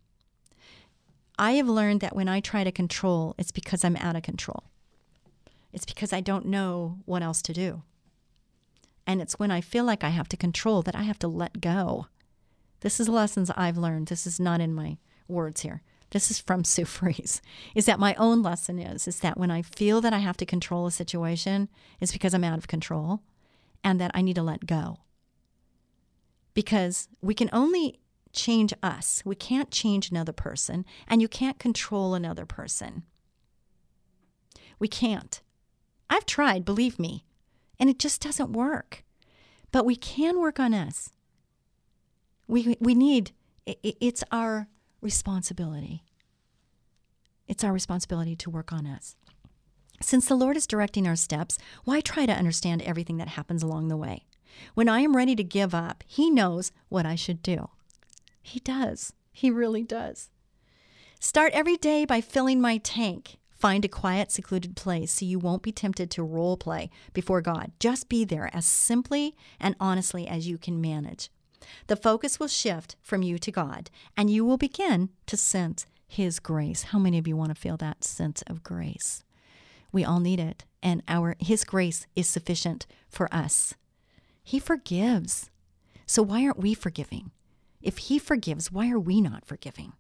[1.38, 4.64] I have learned that when I try to control, it's because I'm out of control.
[5.72, 7.84] It's because I don't know what else to do.
[9.08, 11.62] And it's when I feel like I have to control that I have to let
[11.62, 12.08] go.
[12.82, 14.08] This is lessons I've learned.
[14.08, 14.98] This is not in my
[15.28, 15.82] words here.
[16.12, 17.42] This is from Sue Fries.
[17.76, 20.46] Is that my own lesson is is that when I feel that I have to
[20.46, 23.22] control a situation, it's because I'm out of control
[23.84, 25.00] and that I need to let go.
[26.54, 28.00] Because we can only
[28.34, 29.24] change us.
[29.26, 33.04] We can't change another person and you can't control another person.
[34.80, 35.42] We can't.
[36.10, 37.26] I've tried, believe me
[37.82, 39.04] and it just doesn't work.
[39.72, 41.10] But we can work on us.
[42.48, 43.32] We, we need,
[43.66, 44.68] it's our
[45.02, 46.04] responsibility.
[47.48, 49.16] It's our responsibility to work on us.
[50.00, 53.88] Since the Lord is directing our steps, why try to understand everything that happens along
[53.88, 54.26] the way?
[54.74, 57.70] When I am ready to give up, He knows what I should do.
[58.42, 59.14] He does.
[59.32, 60.30] He really does.
[61.20, 63.38] Start every day by filling my tank.
[63.62, 67.72] Find a quiet, secluded place so you won't be tempted to role play before God.
[67.80, 71.30] Just be there as simply and honestly as you can manage.
[71.86, 76.40] The focus will shift from you to God, and you will begin to sense His
[76.40, 76.86] grace.
[76.86, 79.24] How many of you want to feel that sense of grace?
[79.92, 83.76] We all need it, and our His grace is sufficient for us.
[84.44, 85.52] He forgives.
[86.08, 87.30] So why aren't we forgiving?
[87.80, 89.94] If He forgives, why are we not forgiving?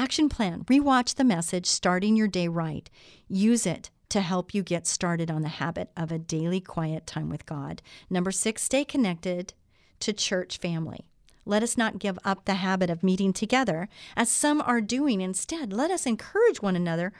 [0.00, 2.88] Action plan rewatch the message starting your day right.
[3.28, 7.28] Use it to help you get started on the habit of a daily quiet time
[7.28, 7.82] with God.
[8.08, 9.52] Number six, stay connected
[9.98, 11.04] to church family.
[11.44, 15.20] Let us not give up the habit of meeting together, as some are doing.
[15.20, 17.12] Instead, let us encourage one another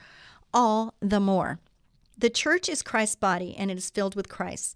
[0.51, 1.59] all the more.
[2.17, 4.75] The church is Christ's body, and it is filled with Christ,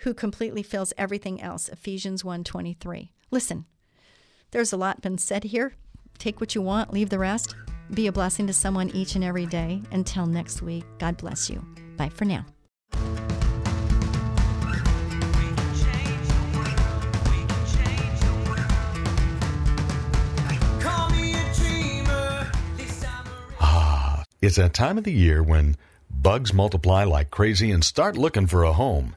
[0.00, 1.70] who completely fills everything else.
[1.70, 3.10] Ephesians 1:23.
[3.30, 3.64] Listen,
[4.50, 5.76] there's a lot been said here.
[6.18, 7.54] Take what you want, leave the rest.
[7.92, 9.82] Be a blessing to someone each and every day.
[9.90, 11.64] Until next week, God bless you.
[11.96, 12.46] Bye for now.
[23.60, 25.76] Ah, it's that time of the year when
[26.10, 29.16] bugs multiply like crazy and start looking for a home